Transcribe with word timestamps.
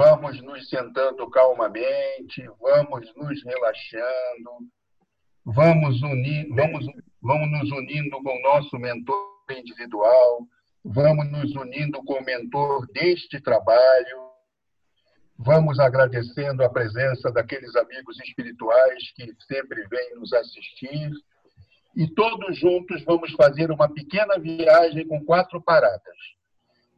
vamos 0.00 0.40
nos 0.40 0.66
sentando 0.70 1.28
calmamente, 1.28 2.42
vamos 2.58 3.14
nos 3.14 3.44
relaxando, 3.44 4.50
vamos, 5.44 6.00
unir, 6.00 6.48
vamos, 6.54 6.86
vamos 7.20 7.50
nos 7.50 7.70
unindo 7.70 8.16
com 8.22 8.34
o 8.34 8.40
nosso 8.40 8.78
mentor 8.78 9.28
individual, 9.50 10.46
vamos 10.82 11.30
nos 11.30 11.54
unindo 11.54 12.02
com 12.02 12.14
o 12.14 12.24
mentor 12.24 12.86
deste 12.94 13.42
trabalho, 13.42 14.30
vamos 15.36 15.78
agradecendo 15.78 16.64
a 16.64 16.70
presença 16.70 17.30
daqueles 17.30 17.76
amigos 17.76 18.18
espirituais 18.20 19.12
que 19.14 19.34
sempre 19.46 19.86
vêm 19.86 20.14
nos 20.14 20.32
assistir, 20.32 21.10
e 21.94 22.08
todos 22.14 22.58
juntos 22.58 23.04
vamos 23.04 23.32
fazer 23.32 23.70
uma 23.70 23.92
pequena 23.92 24.38
viagem 24.38 25.06
com 25.06 25.22
quatro 25.26 25.60
paradas. 25.60 26.39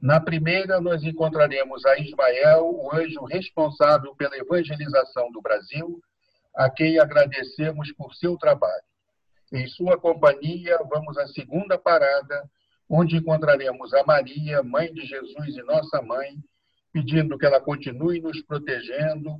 Na 0.03 0.19
primeira, 0.19 0.80
nós 0.80 1.05
encontraremos 1.05 1.87
a 1.87 1.96
Ismael, 1.96 2.64
o 2.64 2.93
anjo 2.93 3.23
responsável 3.25 4.12
pela 4.16 4.37
evangelização 4.37 5.30
do 5.30 5.41
Brasil, 5.41 6.02
a 6.56 6.69
quem 6.69 6.98
agradecemos 6.98 7.93
por 7.93 8.12
seu 8.16 8.37
trabalho. 8.37 8.83
Em 9.52 9.65
sua 9.69 9.96
companhia, 9.96 10.77
vamos 10.91 11.16
à 11.19 11.29
segunda 11.29 11.79
parada, 11.79 12.51
onde 12.88 13.16
encontraremos 13.16 13.95
a 13.95 14.05
Maria, 14.05 14.60
mãe 14.60 14.93
de 14.93 15.07
Jesus 15.07 15.57
e 15.57 15.62
nossa 15.62 16.02
mãe, 16.02 16.37
pedindo 16.93 17.38
que 17.38 17.46
ela 17.46 17.60
continue 17.60 18.21
nos 18.21 18.43
protegendo, 18.43 19.37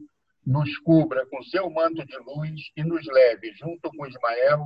nos 0.47 0.79
cubra 0.79 1.27
com 1.27 1.43
seu 1.43 1.69
manto 1.71 2.07
de 2.07 2.17
luz 2.19 2.71
e 2.77 2.85
nos 2.85 3.05
leve, 3.07 3.53
junto 3.55 3.91
com 3.91 4.07
Ismael, 4.07 4.65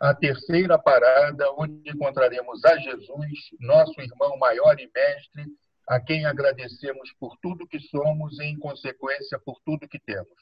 à 0.00 0.14
terceira 0.14 0.78
parada, 0.78 1.50
onde 1.52 1.90
encontraremos 1.90 2.64
a 2.64 2.76
Jesus, 2.78 3.50
nosso 3.60 4.00
irmão 4.00 4.36
maior 4.38 4.78
e 4.78 4.90
mestre, 4.94 5.44
a 5.88 6.00
quem 6.00 6.26
agradecemos 6.26 7.12
por 7.18 7.36
tudo 7.38 7.66
que 7.66 7.80
somos 7.80 8.38
e, 8.38 8.44
em 8.44 8.58
consequência, 8.58 9.38
por 9.38 9.58
tudo 9.64 9.88
que 9.88 9.98
temos. 10.00 10.36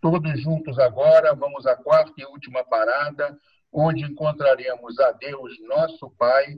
Todos 0.00 0.40
juntos 0.40 0.78
agora, 0.78 1.34
vamos 1.34 1.66
à 1.66 1.74
quarta 1.74 2.12
e 2.18 2.24
última 2.26 2.62
parada, 2.64 3.36
onde 3.72 4.04
encontraremos 4.04 4.98
a 5.00 5.12
Deus, 5.12 5.58
nosso 5.66 6.10
Pai, 6.10 6.56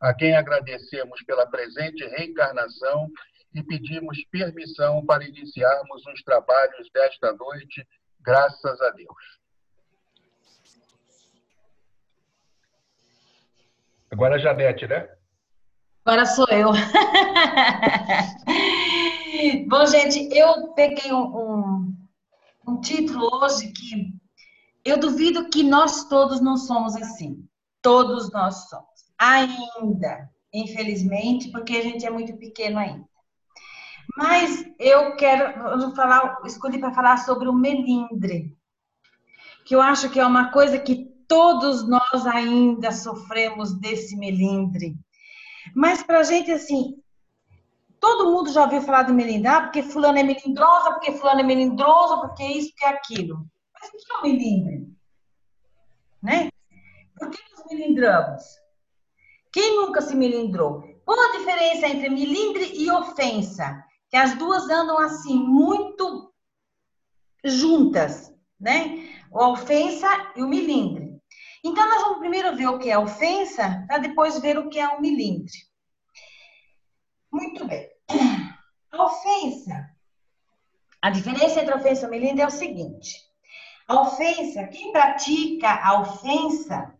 a 0.00 0.12
quem 0.12 0.36
agradecemos 0.36 1.22
pela 1.22 1.46
presente 1.46 2.04
reencarnação 2.04 3.08
e 3.54 3.62
pedimos 3.62 4.24
permissão 4.30 5.04
para 5.06 5.24
iniciarmos 5.24 6.04
os 6.06 6.22
trabalhos 6.22 6.90
desta 6.92 7.32
noite, 7.32 7.86
graças 8.20 8.80
a 8.80 8.90
Deus. 8.90 9.41
Agora 14.12 14.34
a 14.34 14.38
Janete, 14.38 14.86
né? 14.86 15.08
Agora 16.04 16.26
sou 16.26 16.46
eu. 16.50 16.70
Bom, 19.68 19.86
gente, 19.86 20.28
eu 20.36 20.74
peguei 20.74 21.10
um, 21.10 21.34
um, 21.34 21.96
um 22.68 22.78
título 22.82 23.34
hoje 23.36 23.72
que 23.72 24.12
eu 24.84 24.98
duvido 24.98 25.48
que 25.48 25.62
nós 25.62 26.10
todos 26.10 26.42
não 26.42 26.58
somos 26.58 26.94
assim. 26.94 27.42
Todos 27.80 28.30
nós 28.30 28.68
somos 28.68 28.84
ainda, 29.18 30.28
infelizmente, 30.52 31.50
porque 31.50 31.78
a 31.78 31.82
gente 31.82 32.04
é 32.04 32.10
muito 32.10 32.36
pequeno 32.36 32.78
ainda. 32.78 33.08
Mas 34.14 34.62
eu 34.78 35.16
quero 35.16 35.94
falar, 35.94 36.38
escolhi 36.44 36.78
para 36.78 36.92
falar 36.92 37.16
sobre 37.16 37.48
o 37.48 37.54
melindre, 37.54 38.54
que 39.64 39.74
eu 39.74 39.80
acho 39.80 40.10
que 40.10 40.20
é 40.20 40.26
uma 40.26 40.50
coisa 40.50 40.78
que 40.78 41.11
todos 41.32 41.88
nós 41.88 42.26
ainda 42.26 42.92
sofremos 42.92 43.72
desse 43.80 44.14
melindre. 44.18 44.94
Mas 45.74 46.02
para 46.02 46.18
a 46.18 46.22
gente, 46.22 46.52
assim, 46.52 47.02
todo 47.98 48.30
mundo 48.30 48.52
já 48.52 48.64
ouviu 48.64 48.82
falar 48.82 49.04
de 49.04 49.14
melindrar, 49.14 49.56
ah, 49.56 49.60
porque 49.62 49.82
fulano 49.82 50.18
é 50.18 50.22
melindrosa, 50.22 50.92
porque 50.92 51.12
fulano 51.12 51.40
é 51.40 51.42
melindroso, 51.42 52.20
porque 52.20 52.44
isso, 52.44 52.68
porque 52.72 52.84
aquilo. 52.84 53.46
Mas 53.72 53.88
o 53.88 53.92
que 53.92 54.12
é 54.12 54.16
o 54.16 54.22
melindre? 54.24 54.86
Né? 56.22 56.50
Por 57.18 57.30
que 57.30 57.38
nos 57.50 57.64
melindramos? 57.70 58.42
Quem 59.50 59.76
nunca 59.76 60.02
se 60.02 60.14
melindrou? 60.14 60.82
Qual 61.02 61.18
a 61.18 61.38
diferença 61.38 61.88
entre 61.88 62.10
melindre 62.10 62.72
e 62.74 62.90
ofensa? 62.90 63.82
Que 64.10 64.18
as 64.18 64.36
duas 64.36 64.68
andam 64.68 64.98
assim, 64.98 65.38
muito 65.38 66.30
juntas, 67.42 68.34
né? 68.60 69.08
A 69.32 69.48
ofensa 69.48 70.06
e 70.36 70.42
o 70.42 70.46
melindre. 70.46 71.01
Então, 71.64 71.88
nós 71.88 72.02
vamos 72.02 72.18
primeiro 72.18 72.56
ver 72.56 72.66
o 72.66 72.78
que 72.78 72.90
é 72.90 72.98
ofensa, 72.98 73.84
para 73.86 73.98
depois 73.98 74.38
ver 74.40 74.58
o 74.58 74.68
que 74.68 74.78
é 74.78 74.88
o 74.88 75.00
melindre. 75.00 75.52
Muito 77.30 77.64
bem. 77.66 77.88
A 78.90 79.04
ofensa. 79.04 79.90
A 81.00 81.10
diferença 81.10 81.60
entre 81.60 81.74
ofensa 81.74 82.04
e 82.04 82.08
o 82.08 82.10
melindre 82.10 82.42
é 82.42 82.46
o 82.46 82.50
seguinte. 82.50 83.16
A 83.88 84.00
ofensa, 84.00 84.66
quem 84.68 84.92
pratica 84.92 85.68
a 85.68 86.00
ofensa 86.00 86.94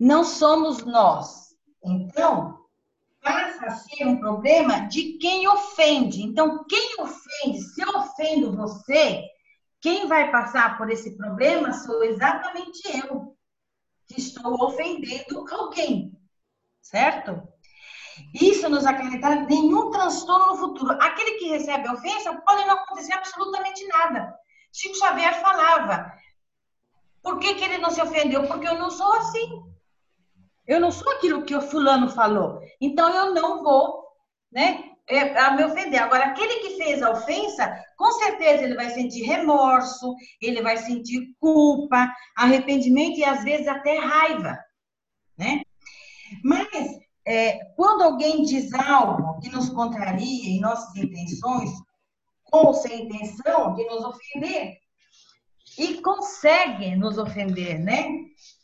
não 0.00 0.24
somos 0.24 0.84
nós. 0.84 1.54
Então, 1.84 2.66
passa 3.22 3.66
a 3.66 3.70
ser 3.70 4.06
um 4.06 4.18
problema 4.18 4.86
de 4.88 5.18
quem 5.18 5.48
ofende. 5.48 6.22
Então, 6.22 6.64
quem 6.68 6.94
ofende, 6.98 7.60
se 7.60 7.80
eu 7.80 7.88
ofendo 7.98 8.56
você, 8.56 9.22
quem 9.80 10.06
vai 10.06 10.30
passar 10.30 10.78
por 10.78 10.90
esse 10.90 11.16
problema 11.16 11.72
sou 11.72 12.02
exatamente 12.04 12.80
eu, 13.06 13.35
que 14.06 14.20
estou 14.20 14.54
ofendendo 14.62 15.44
alguém, 15.50 16.12
certo? 16.80 17.42
Isso 18.34 18.68
nos 18.68 18.86
acarretará 18.86 19.36
nenhum 19.42 19.90
transtorno 19.90 20.46
no 20.46 20.56
futuro. 20.56 20.92
Aquele 20.92 21.32
que 21.32 21.48
recebe 21.48 21.86
a 21.86 21.92
ofensa 21.92 22.34
pode 22.46 22.64
não 22.64 22.74
acontecer 22.74 23.12
absolutamente 23.12 23.86
nada. 23.88 24.34
Chico 24.72 24.96
Xavier 24.96 25.40
falava, 25.40 26.12
por 27.22 27.38
que, 27.38 27.54
que 27.54 27.64
ele 27.64 27.78
não 27.78 27.90
se 27.90 28.00
ofendeu? 28.00 28.46
Porque 28.46 28.68
eu 28.68 28.78
não 28.78 28.90
sou 28.90 29.12
assim. 29.14 29.62
Eu 30.66 30.80
não 30.80 30.90
sou 30.90 31.10
aquilo 31.12 31.44
que 31.44 31.54
o 31.54 31.62
fulano 31.62 32.08
falou. 32.08 32.60
Então 32.80 33.08
eu 33.10 33.34
não 33.34 33.62
vou, 33.62 34.06
né, 34.50 34.95
é, 35.08 35.38
a 35.38 35.52
me 35.52 35.64
ofender. 35.64 36.02
Agora, 36.02 36.26
aquele 36.26 36.56
que 36.60 36.76
fez 36.76 37.02
a 37.02 37.10
ofensa, 37.10 37.72
com 37.96 38.10
certeza 38.12 38.64
ele 38.64 38.74
vai 38.74 38.90
sentir 38.90 39.22
remorso, 39.22 40.14
ele 40.40 40.62
vai 40.62 40.76
sentir 40.76 41.34
culpa, 41.38 42.12
arrependimento 42.36 43.18
e 43.18 43.24
às 43.24 43.44
vezes 43.44 43.68
até 43.68 43.98
raiva, 43.98 44.58
né? 45.38 45.62
Mas 46.42 46.68
é, 47.24 47.64
quando 47.76 48.02
alguém 48.02 48.42
diz 48.42 48.72
algo 48.74 49.40
que 49.40 49.48
nos 49.48 49.68
contraria 49.70 50.50
em 50.50 50.60
nossas 50.60 50.94
intenções, 50.96 51.70
com 52.44 52.66
ou 52.66 52.74
sem 52.74 53.04
intenção 53.04 53.74
de 53.74 53.84
nos 53.84 54.04
ofender, 54.04 54.78
e 55.78 56.00
consegue 56.00 56.96
nos 56.96 57.18
ofender, 57.18 57.78
né? 57.78 58.08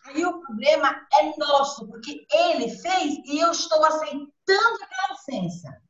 Aí 0.06 0.24
o 0.24 0.40
problema 0.40 1.06
é 1.12 1.36
nosso, 1.36 1.86
porque 1.86 2.26
ele 2.32 2.68
fez 2.70 3.18
e 3.26 3.38
eu 3.38 3.50
estou 3.50 3.84
aceitando 3.84 4.82
aquela 4.82 5.14
ofensa. 5.14 5.82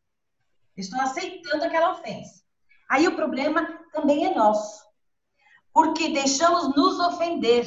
Estou 0.77 1.01
aceitando 1.01 1.65
aquela 1.65 1.93
ofensa. 1.93 2.43
Aí 2.89 3.07
o 3.07 3.17
problema 3.17 3.67
também 3.93 4.27
é 4.27 4.35
nosso, 4.35 4.85
porque 5.73 6.11
deixamos 6.11 6.75
nos 6.75 6.99
ofender. 6.99 7.67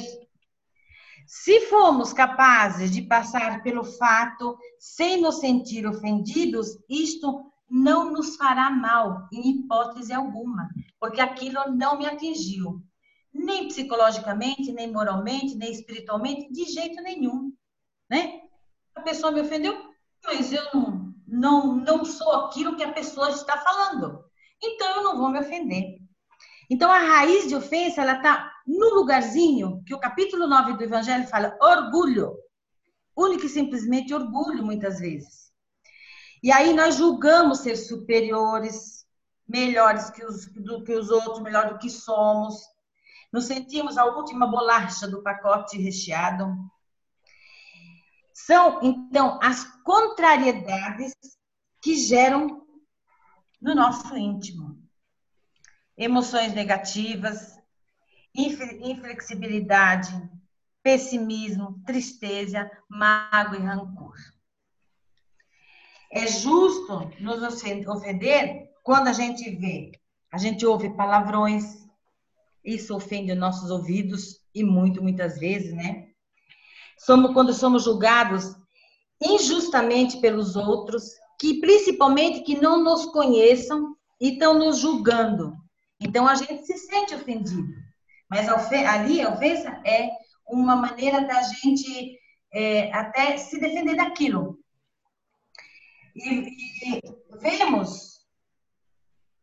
Se 1.26 1.60
formos 1.62 2.12
capazes 2.12 2.90
de 2.90 3.02
passar 3.02 3.62
pelo 3.62 3.82
fato 3.82 4.56
sem 4.78 5.20
nos 5.20 5.40
sentir 5.40 5.86
ofendidos, 5.86 6.78
isto 6.88 7.52
não 7.68 8.12
nos 8.12 8.36
fará 8.36 8.70
mal, 8.70 9.28
em 9.32 9.50
hipótese 9.50 10.12
alguma, 10.12 10.68
porque 11.00 11.20
aquilo 11.20 11.58
não 11.74 11.98
me 11.98 12.06
atingiu 12.06 12.80
nem 13.38 13.68
psicologicamente, 13.68 14.72
nem 14.72 14.90
moralmente, 14.90 15.56
nem 15.56 15.70
espiritualmente, 15.70 16.50
de 16.52 16.64
jeito 16.64 17.02
nenhum, 17.02 17.52
né? 18.08 18.40
A 18.94 19.02
pessoa 19.02 19.30
me 19.30 19.40
ofendeu, 19.40 19.76
mas 20.24 20.52
eu 20.52 20.62
não, 20.72 20.95
não, 21.36 21.74
não 21.74 22.04
sou 22.04 22.32
aquilo 22.32 22.76
que 22.76 22.82
a 22.82 22.92
pessoa 22.92 23.30
está 23.30 23.58
falando. 23.58 24.24
Então 24.62 24.96
eu 24.96 25.02
não 25.04 25.18
vou 25.18 25.28
me 25.28 25.38
ofender. 25.38 25.98
Então 26.70 26.90
a 26.90 26.98
raiz 26.98 27.46
de 27.46 27.54
ofensa, 27.54 28.00
ela 28.00 28.16
está 28.16 28.50
no 28.66 28.94
lugarzinho 28.94 29.82
que 29.84 29.94
o 29.94 30.00
capítulo 30.00 30.46
9 30.46 30.72
do 30.72 30.84
Evangelho 30.84 31.28
fala, 31.28 31.56
orgulho. 31.60 32.34
Único 33.16 33.46
e 33.46 33.48
simplesmente 33.48 34.12
orgulho, 34.12 34.64
muitas 34.64 34.98
vezes. 34.98 35.50
E 36.42 36.50
aí 36.50 36.74
nós 36.74 36.96
julgamos 36.96 37.60
ser 37.60 37.76
superiores, 37.76 39.06
melhores 39.48 40.10
que 40.10 40.24
os, 40.24 40.46
do 40.46 40.84
que 40.84 40.94
os 40.94 41.10
outros, 41.10 41.40
melhor 41.40 41.72
do 41.72 41.78
que 41.78 41.88
somos. 41.88 42.60
Nos 43.32 43.44
sentimos 43.44 43.96
a 43.96 44.04
última 44.04 44.46
bolacha 44.46 45.06
do 45.06 45.22
pacote 45.22 45.78
recheado. 45.78 46.46
São, 48.38 48.80
então, 48.82 49.38
as 49.42 49.64
contrariedades 49.82 51.14
que 51.80 51.96
geram 51.96 52.66
no 53.58 53.74
nosso 53.74 54.14
íntimo. 54.14 54.78
Emoções 55.96 56.52
negativas, 56.52 57.58
inflexibilidade, 58.34 60.12
pessimismo, 60.82 61.82
tristeza, 61.86 62.70
mágoa 62.90 63.56
e 63.56 63.62
rancor. 63.62 64.16
É 66.12 66.26
justo 66.26 67.10
nos 67.18 67.42
ofender 67.42 68.70
quando 68.82 69.08
a 69.08 69.14
gente 69.14 69.48
vê, 69.56 69.92
a 70.30 70.36
gente 70.36 70.66
ouve 70.66 70.94
palavrões, 70.94 71.88
isso 72.62 72.94
ofende 72.94 73.34
nossos 73.34 73.70
ouvidos 73.70 74.42
e 74.54 74.62
muito, 74.62 75.02
muitas 75.02 75.38
vezes, 75.38 75.72
né? 75.72 76.10
Somos 76.98 77.32
quando 77.32 77.52
somos 77.52 77.84
julgados 77.84 78.56
injustamente 79.22 80.18
pelos 80.20 80.56
outros, 80.56 81.10
que 81.38 81.60
principalmente 81.60 82.40
que 82.40 82.60
não 82.60 82.82
nos 82.82 83.06
conheçam 83.06 83.96
e 84.20 84.32
estão 84.32 84.58
nos 84.58 84.78
julgando. 84.78 85.54
Então 86.00 86.26
a 86.26 86.34
gente 86.34 86.64
se 86.66 86.76
sente 86.78 87.14
ofendido. 87.14 87.66
Mas 88.28 88.48
ali 88.48 89.22
a 89.22 89.32
ofensa 89.32 89.80
é 89.84 90.10
uma 90.46 90.76
maneira 90.76 91.22
da 91.22 91.42
gente 91.42 92.18
é, 92.52 92.92
até 92.92 93.36
se 93.36 93.58
defender 93.58 93.96
daquilo. 93.96 94.58
E, 96.14 96.48
e 96.96 97.00
vemos, 97.40 98.16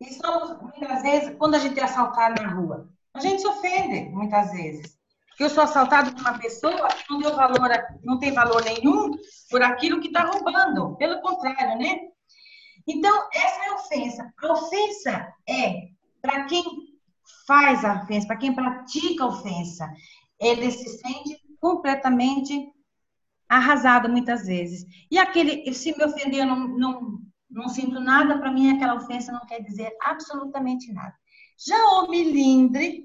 e 0.01 0.11
somos, 0.13 0.59
muitas 0.59 1.01
vezes, 1.01 1.35
quando 1.37 1.55
a 1.55 1.59
gente 1.59 1.79
é 1.79 1.83
assaltado 1.83 2.41
na 2.41 2.49
rua, 2.49 2.89
a 3.13 3.19
gente 3.19 3.41
se 3.41 3.47
ofende, 3.47 4.09
muitas 4.09 4.51
vezes. 4.51 4.97
Porque 5.33 5.45
eu 5.45 5.49
sou 5.49 5.63
assaltado 5.63 6.13
por 6.13 6.21
uma 6.21 6.37
pessoa 6.37 6.87
que 6.89 7.11
não, 7.11 7.35
valor, 7.35 7.69
não 8.03 8.19
tem 8.19 8.31
valor 8.31 8.63
nenhum 8.63 9.11
por 9.49 9.63
aquilo 9.63 9.99
que 9.99 10.07
está 10.07 10.25
roubando. 10.25 10.95
Pelo 10.97 11.21
contrário, 11.21 11.77
né? 11.79 11.99
Então, 12.87 13.29
essa 13.33 13.65
é 13.65 13.69
a 13.69 13.75
ofensa. 13.75 14.33
A 14.43 14.53
ofensa 14.53 15.33
é 15.49 15.87
para 16.21 16.45
quem 16.45 16.63
faz 17.47 17.83
a 17.83 18.03
ofensa, 18.03 18.27
para 18.27 18.37
quem 18.37 18.53
pratica 18.53 19.23
a 19.23 19.27
ofensa. 19.27 19.91
Ele 20.39 20.69
se 20.69 20.99
sente 20.99 21.41
completamente 21.59 22.71
arrasado 23.49 24.09
muitas 24.09 24.45
vezes. 24.45 24.85
E 25.09 25.17
aquele, 25.17 25.73
se 25.73 25.97
me 25.97 26.03
ofender, 26.03 26.41
eu 26.41 26.45
não, 26.45 26.67
não, 26.67 27.19
não 27.49 27.69
sinto 27.69 27.99
nada, 27.99 28.37
para 28.37 28.51
mim 28.51 28.75
aquela 28.75 28.95
ofensa 28.95 29.31
não 29.31 29.45
quer 29.47 29.61
dizer 29.61 29.91
absolutamente 30.01 30.91
nada. 30.93 31.15
Já 31.57 31.75
o 31.75 32.09
milindre, 32.09 33.03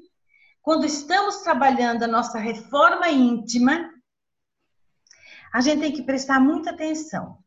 quando 0.69 0.85
estamos 0.85 1.39
trabalhando 1.39 2.03
a 2.03 2.07
nossa 2.07 2.39
reforma 2.39 3.09
íntima, 3.09 3.91
a 5.51 5.63
gente 5.63 5.81
tem 5.81 5.91
que 5.91 6.03
prestar 6.03 6.39
muita 6.41 6.73
atenção 6.73 7.39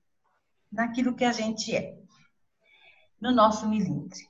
naquilo 0.72 1.16
que 1.16 1.24
a 1.24 1.32
gente 1.32 1.76
é, 1.76 2.00
no 3.22 3.32
nosso 3.32 3.70
milindre. 3.70 4.28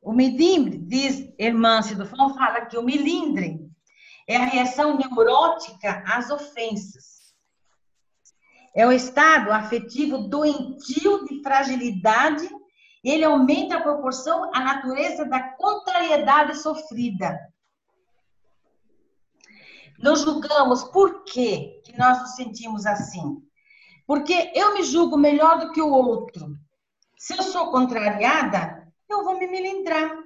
O 0.00 0.12
milindre, 0.12 0.78
diz 0.78 1.28
Hermance 1.36 1.96
do 1.96 2.06
Fão, 2.06 2.36
fala 2.36 2.66
que 2.66 2.78
o 2.78 2.84
milindre 2.84 3.68
é 4.28 4.36
a 4.36 4.44
reação 4.44 4.96
neurótica 4.96 6.04
às 6.06 6.30
ofensas. 6.30 7.34
É 8.76 8.86
o 8.86 8.92
estado 8.92 9.50
afetivo 9.50 10.28
doentio 10.28 11.24
de 11.24 11.42
fragilidade. 11.42 12.48
Ele 13.02 13.24
aumenta 13.24 13.76
a 13.76 13.82
proporção 13.82 14.54
à 14.54 14.60
natureza 14.60 15.24
da 15.24 15.42
contrariedade 15.56 16.56
sofrida. 16.58 17.36
Nos 19.98 20.22
julgamos 20.22 20.84
por 20.84 21.24
que 21.24 21.82
nós 21.98 22.20
nos 22.20 22.36
sentimos 22.36 22.86
assim? 22.86 23.42
Porque 24.06 24.52
eu 24.54 24.74
me 24.74 24.82
julgo 24.82 25.18
melhor 25.18 25.58
do 25.58 25.72
que 25.72 25.82
o 25.82 25.92
outro. 25.92 26.56
Se 27.18 27.34
eu 27.36 27.42
sou 27.42 27.70
contrariada, 27.70 28.90
eu 29.08 29.24
vou 29.24 29.38
me 29.38 29.46
melindrar. 29.48 30.16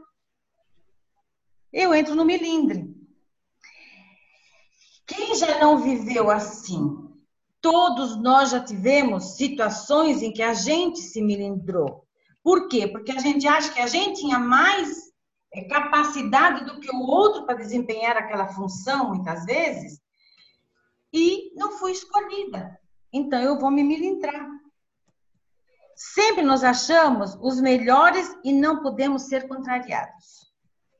Eu 1.73 1.95
entro 1.95 2.15
no 2.15 2.25
melindre. 2.25 2.95
Quem 5.07 5.35
já 5.35 5.59
não 5.59 5.79
viveu 5.79 6.31
assim? 6.31 7.09
Todos 7.61 8.17
nós 8.17 8.51
já 8.51 8.61
tivemos 8.61 9.37
situações 9.37 10.21
em 10.21 10.33
que 10.33 10.43
a 10.43 10.53
gente 10.53 11.01
se 11.01 11.23
melindrou. 11.23 12.07
Por 12.43 12.69
quê? 12.69 12.89
Porque 12.89 13.13
a 13.13 13.21
gente 13.21 13.47
acha 13.47 13.73
que 13.73 13.81
a 13.81 13.87
gente 13.87 14.21
tinha 14.21 14.39
mais 14.39 15.12
capacidade 15.61 16.65
do 16.65 16.81
que 16.81 16.91
o 16.91 17.01
outro 17.01 17.45
para 17.45 17.59
desempenhar 17.59 18.17
aquela 18.17 18.49
função, 18.49 19.11
muitas 19.11 19.45
vezes, 19.45 20.01
e 21.13 21.53
não 21.55 21.73
fui 21.73 21.93
escolhida. 21.93 22.79
Então 23.13 23.41
eu 23.41 23.59
vou 23.59 23.71
me 23.71 23.85
melindrar. 23.85 24.49
Sempre 25.95 26.43
nós 26.43 26.65
achamos 26.65 27.37
os 27.41 27.61
melhores 27.61 28.35
e 28.43 28.53
não 28.53 28.83
podemos 28.83 29.25
ser 29.25 29.47
contrariados. 29.47 30.51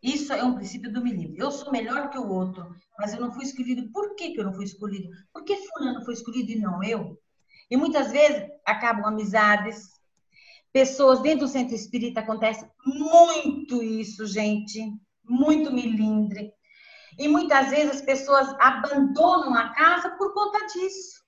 Isso 0.03 0.33
é 0.33 0.45
um 0.45 0.55
princípio 0.55 0.93
do 0.93 1.03
milímetro. 1.03 1.43
Eu 1.43 1.51
sou 1.51 1.73
melhor 1.73 2.11
que 2.11 2.19
o 2.19 2.29
outro, 2.29 2.75
mas 2.99 3.15
eu 3.15 3.21
não 3.21 3.33
fui 3.33 3.45
escolhido. 3.45 3.91
Por 3.91 4.15
que, 4.17 4.33
que 4.33 4.41
eu 4.41 4.45
não 4.45 4.53
fui 4.53 4.65
escolhido? 4.65 5.09
Por 5.33 5.45
que 5.45 5.57
fulano 5.57 6.05
foi 6.05 6.15
escolhido 6.15 6.51
e 6.51 6.59
não 6.59 6.83
eu? 6.83 7.19
E 7.71 7.77
muitas 7.77 8.11
vezes 8.13 8.49
acabam 8.67 9.07
amizades, 9.07 10.02
pessoas 10.73 11.21
dentro 11.21 11.47
do 11.47 11.49
centro 11.49 11.75
espírita 11.75 12.21
acontece 12.21 12.69
muito 12.85 13.83
isso, 13.83 14.27
gente, 14.27 14.93
muito 15.25 15.73
milindre. 15.73 16.53
E 17.19 17.29
muitas 17.29 17.71
vezes 17.71 17.97
as 17.97 18.03
pessoas 18.03 18.49
abandonam 18.59 19.55
a 19.55 19.75
casa 19.75 20.11
por 20.17 20.33
conta 20.33 20.67
disso. 20.67 21.23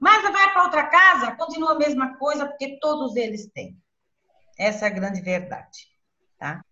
Mas 0.00 0.22
vai 0.22 0.52
para 0.52 0.64
outra 0.64 0.86
casa, 0.88 1.36
continua 1.36 1.72
a 1.72 1.78
mesma 1.78 2.16
coisa, 2.18 2.46
porque 2.46 2.78
todos 2.80 3.16
eles 3.16 3.50
têm. 3.52 3.80
Essa 4.58 4.86
é 4.86 4.88
a 4.88 4.92
grande 4.92 5.20
verdade, 5.20 5.88
tá? 6.38 6.62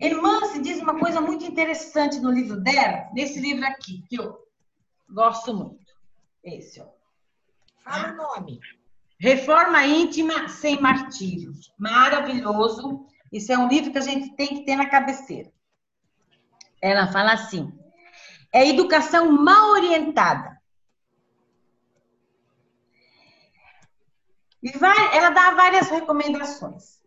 Irmã 0.00 0.46
se 0.46 0.60
diz 0.60 0.80
uma 0.80 0.98
coisa 0.98 1.20
muito 1.20 1.44
interessante 1.44 2.18
no 2.20 2.30
livro 2.30 2.60
dela, 2.60 3.08
nesse 3.12 3.38
livro 3.38 3.64
aqui, 3.66 4.02
que 4.08 4.16
eu 4.16 4.38
gosto 5.08 5.54
muito. 5.54 5.92
Esse, 6.42 6.80
ó. 6.80 6.88
Fala 7.84 8.12
o 8.12 8.16
nome. 8.16 8.60
Reforma 9.20 9.84
íntima 9.84 10.48
sem 10.48 10.80
martírio. 10.80 11.52
Maravilhoso. 11.78 13.06
Isso 13.30 13.52
é 13.52 13.58
um 13.58 13.68
livro 13.68 13.92
que 13.92 13.98
a 13.98 14.02
gente 14.02 14.34
tem 14.34 14.48
que 14.48 14.64
ter 14.64 14.76
na 14.76 14.88
cabeceira. 14.88 15.52
Ela 16.80 17.06
fala 17.12 17.34
assim: 17.34 17.70
é 18.50 18.66
educação 18.66 19.30
mal 19.30 19.72
orientada. 19.72 20.58
E 24.62 24.70
vai, 24.78 25.16
ela 25.16 25.30
dá 25.30 25.50
várias 25.50 25.90
recomendações. 25.90 27.00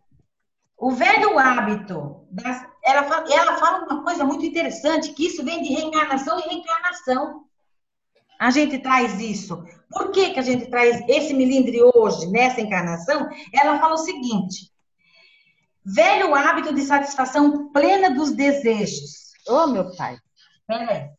O 0.76 0.92
velho 0.92 1.36
hábito, 1.38 2.26
das, 2.30 2.64
ela, 2.84 3.04
fala, 3.04 3.32
ela 3.32 3.56
fala 3.56 3.84
uma 3.84 4.04
coisa 4.04 4.24
muito 4.24 4.44
interessante, 4.44 5.12
que 5.12 5.26
isso 5.26 5.44
vem 5.44 5.62
de 5.62 5.72
reencarnação 5.72 6.38
e 6.38 6.42
reencarnação. 6.42 7.44
A 8.38 8.50
gente 8.50 8.78
traz 8.78 9.20
isso. 9.20 9.64
Por 9.90 10.10
que, 10.10 10.30
que 10.30 10.40
a 10.40 10.42
gente 10.42 10.66
traz 10.66 11.02
esse 11.08 11.32
milindre 11.32 11.80
hoje, 11.94 12.26
nessa 12.26 12.60
encarnação? 12.60 13.28
Ela 13.52 13.78
fala 13.78 13.94
o 13.94 13.98
seguinte: 13.98 14.72
velho 15.84 16.34
hábito 16.34 16.74
de 16.74 16.82
satisfação 16.82 17.70
plena 17.72 18.10
dos 18.10 18.32
desejos. 18.32 19.32
Ô, 19.48 19.54
oh, 19.54 19.66
meu 19.66 19.94
pai, 19.96 20.18
peraí. 20.66 21.10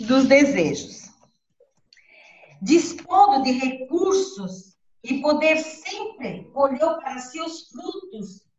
Dos 0.00 0.26
desejos. 0.26 1.10
Dispondo 2.62 3.42
de 3.42 3.52
recursos 3.52 4.76
e 5.02 5.20
poder 5.20 5.56
sempre 5.58 6.44
colher 6.52 6.78
para 6.78 7.18
si 7.18 7.40
os 7.40 7.68
frutos 7.68 8.50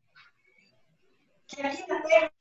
que 1.48 1.62
aqui 1.62 1.86
na 1.88 2.02
Terra, 2.02 2.32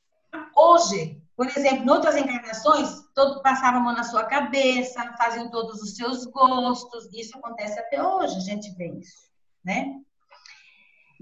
hoje, 0.57 1.20
por 1.41 1.47
exemplo, 1.47 1.87
em 1.87 1.89
outras 1.89 2.19
encarnações, 2.19 3.03
todo 3.15 3.41
passava 3.41 3.79
a 3.79 3.81
mão 3.81 3.95
na 3.95 4.05
sua 4.05 4.25
cabeça, 4.25 5.15
faziam 5.17 5.51
todos 5.51 5.81
os 5.81 5.97
seus 5.97 6.27
gostos, 6.27 7.11
isso 7.15 7.39
acontece 7.39 7.81
até 7.81 8.07
hoje, 8.07 8.37
a 8.37 8.41
gente 8.41 8.71
vê 8.77 8.89
isso, 8.89 9.31
né? 9.65 9.87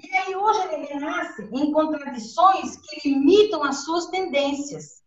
E 0.02 0.16
aí 0.16 0.34
hoje 0.34 0.74
ele 0.74 0.98
nasce 0.98 1.48
em 1.52 1.70
contradições 1.70 2.76
que 2.78 3.08
limitam 3.08 3.62
as 3.62 3.84
suas 3.84 4.06
tendências. 4.06 5.04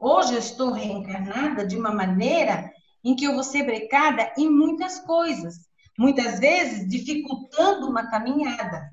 Hoje 0.00 0.32
eu 0.32 0.38
estou 0.38 0.72
reencarnada 0.72 1.66
de 1.66 1.76
uma 1.76 1.92
maneira 1.92 2.72
em 3.04 3.14
que 3.14 3.26
eu 3.26 3.34
vou 3.34 3.44
ser 3.44 3.64
brecada 3.64 4.32
em 4.38 4.48
muitas 4.48 5.00
coisas 5.00 5.68
muitas 5.98 6.40
vezes 6.40 6.88
dificultando 6.88 7.86
uma 7.86 8.10
caminhada. 8.10 8.90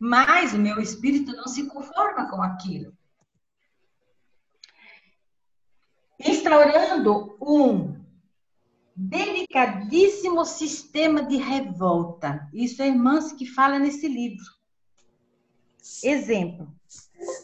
Mas 0.00 0.52
o 0.52 0.58
meu 0.58 0.80
espírito 0.80 1.30
não 1.36 1.46
se 1.46 1.68
conforma 1.68 2.28
com 2.28 2.42
aquilo. 2.42 2.92
Instaurando 6.24 7.36
um 7.40 8.02
delicadíssimo 8.96 10.44
sistema 10.44 11.22
de 11.22 11.36
revolta. 11.36 12.48
Isso 12.52 12.82
é 12.82 12.88
Irmãs 12.88 13.32
que 13.32 13.46
fala 13.46 13.78
nesse 13.78 14.08
livro. 14.08 14.44
Exemplo: 16.02 16.68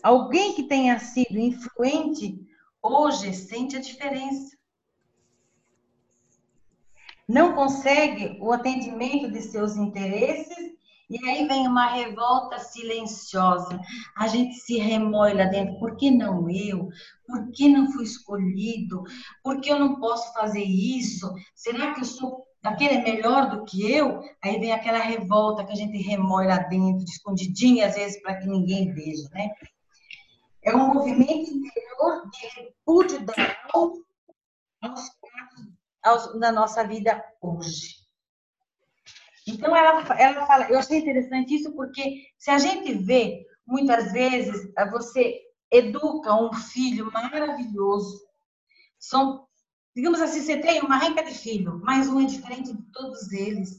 alguém 0.02 0.54
que 0.54 0.64
tenha 0.64 0.98
sido 0.98 1.38
influente 1.38 2.40
hoje 2.82 3.34
sente 3.34 3.76
a 3.76 3.80
diferença 3.80 4.58
não 7.30 7.54
consegue 7.54 8.36
o 8.40 8.52
atendimento 8.52 9.30
de 9.30 9.40
seus 9.40 9.76
interesses 9.76 10.72
e 11.10 11.28
aí 11.28 11.46
vem 11.48 11.66
uma 11.66 11.86
revolta 11.86 12.58
silenciosa. 12.60 13.80
A 14.16 14.28
gente 14.28 14.54
se 14.54 14.78
remói 14.78 15.34
lá 15.34 15.44
dentro. 15.44 15.78
Por 15.78 15.96
que 15.96 16.10
não 16.10 16.48
eu? 16.48 16.88
Por 17.26 17.50
que 17.50 17.68
não 17.68 17.90
fui 17.92 18.04
escolhido? 18.04 19.02
Por 19.42 19.60
que 19.60 19.70
eu 19.70 19.78
não 19.78 19.98
posso 19.98 20.32
fazer 20.32 20.62
isso? 20.62 21.28
Será 21.54 21.92
que 21.92 22.00
eu 22.00 22.04
sou 22.04 22.46
aquele 22.62 22.98
melhor 23.02 23.50
do 23.50 23.64
que 23.64 23.90
eu, 23.90 24.22
aí 24.42 24.58
vem 24.60 24.72
aquela 24.72 24.98
revolta 24.98 25.64
que 25.64 25.72
a 25.72 25.76
gente 25.76 25.96
remói 25.98 26.46
lá 26.46 26.58
dentro, 26.58 27.04
de 27.04 27.10
escondidinho, 27.10 27.84
às 27.84 27.94
vezes, 27.94 28.20
para 28.22 28.36
que 28.36 28.46
ninguém 28.46 28.92
veja, 28.92 29.28
né? 29.30 29.50
É 30.62 30.76
um 30.76 30.92
movimento 30.92 31.50
interior 31.50 32.30
de 32.30 32.60
repúdio 32.60 33.24
da 33.24 33.32
aos 33.72 35.10
aos, 36.02 36.38
na 36.38 36.52
nossa 36.52 36.84
vida 36.84 37.22
hoje. 37.40 37.99
Então, 39.50 39.74
ela, 39.76 40.02
ela 40.18 40.46
fala, 40.46 40.70
eu 40.70 40.78
achei 40.78 40.98
interessante 40.98 41.54
isso 41.54 41.72
porque 41.74 42.22
se 42.38 42.50
a 42.50 42.58
gente 42.58 42.92
vê, 42.94 43.46
muitas 43.66 44.12
vezes, 44.12 44.72
você 44.90 45.40
educa 45.70 46.34
um 46.34 46.52
filho 46.52 47.10
maravilhoso, 47.12 48.20
são, 48.98 49.46
digamos 49.94 50.20
assim, 50.20 50.40
você 50.40 50.58
tem 50.58 50.80
uma 50.80 50.98
renca 50.98 51.22
de 51.22 51.34
filho, 51.34 51.80
mas 51.84 52.08
um 52.08 52.20
é 52.20 52.24
diferente 52.24 52.72
de 52.72 52.82
todos 52.92 53.32
eles. 53.32 53.78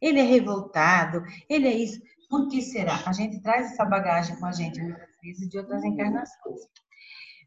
Ele 0.00 0.20
é 0.20 0.24
revoltado, 0.24 1.22
ele 1.48 1.68
é 1.68 1.74
isso. 1.74 2.00
Por 2.28 2.48
que 2.48 2.60
será? 2.60 3.00
A 3.06 3.12
gente 3.12 3.40
traz 3.40 3.72
essa 3.72 3.84
bagagem 3.84 4.36
com 4.36 4.46
a 4.46 4.52
gente, 4.52 4.80
muitas 4.80 5.08
vezes, 5.22 5.48
de 5.48 5.58
outras 5.58 5.84
encarnações. 5.84 6.60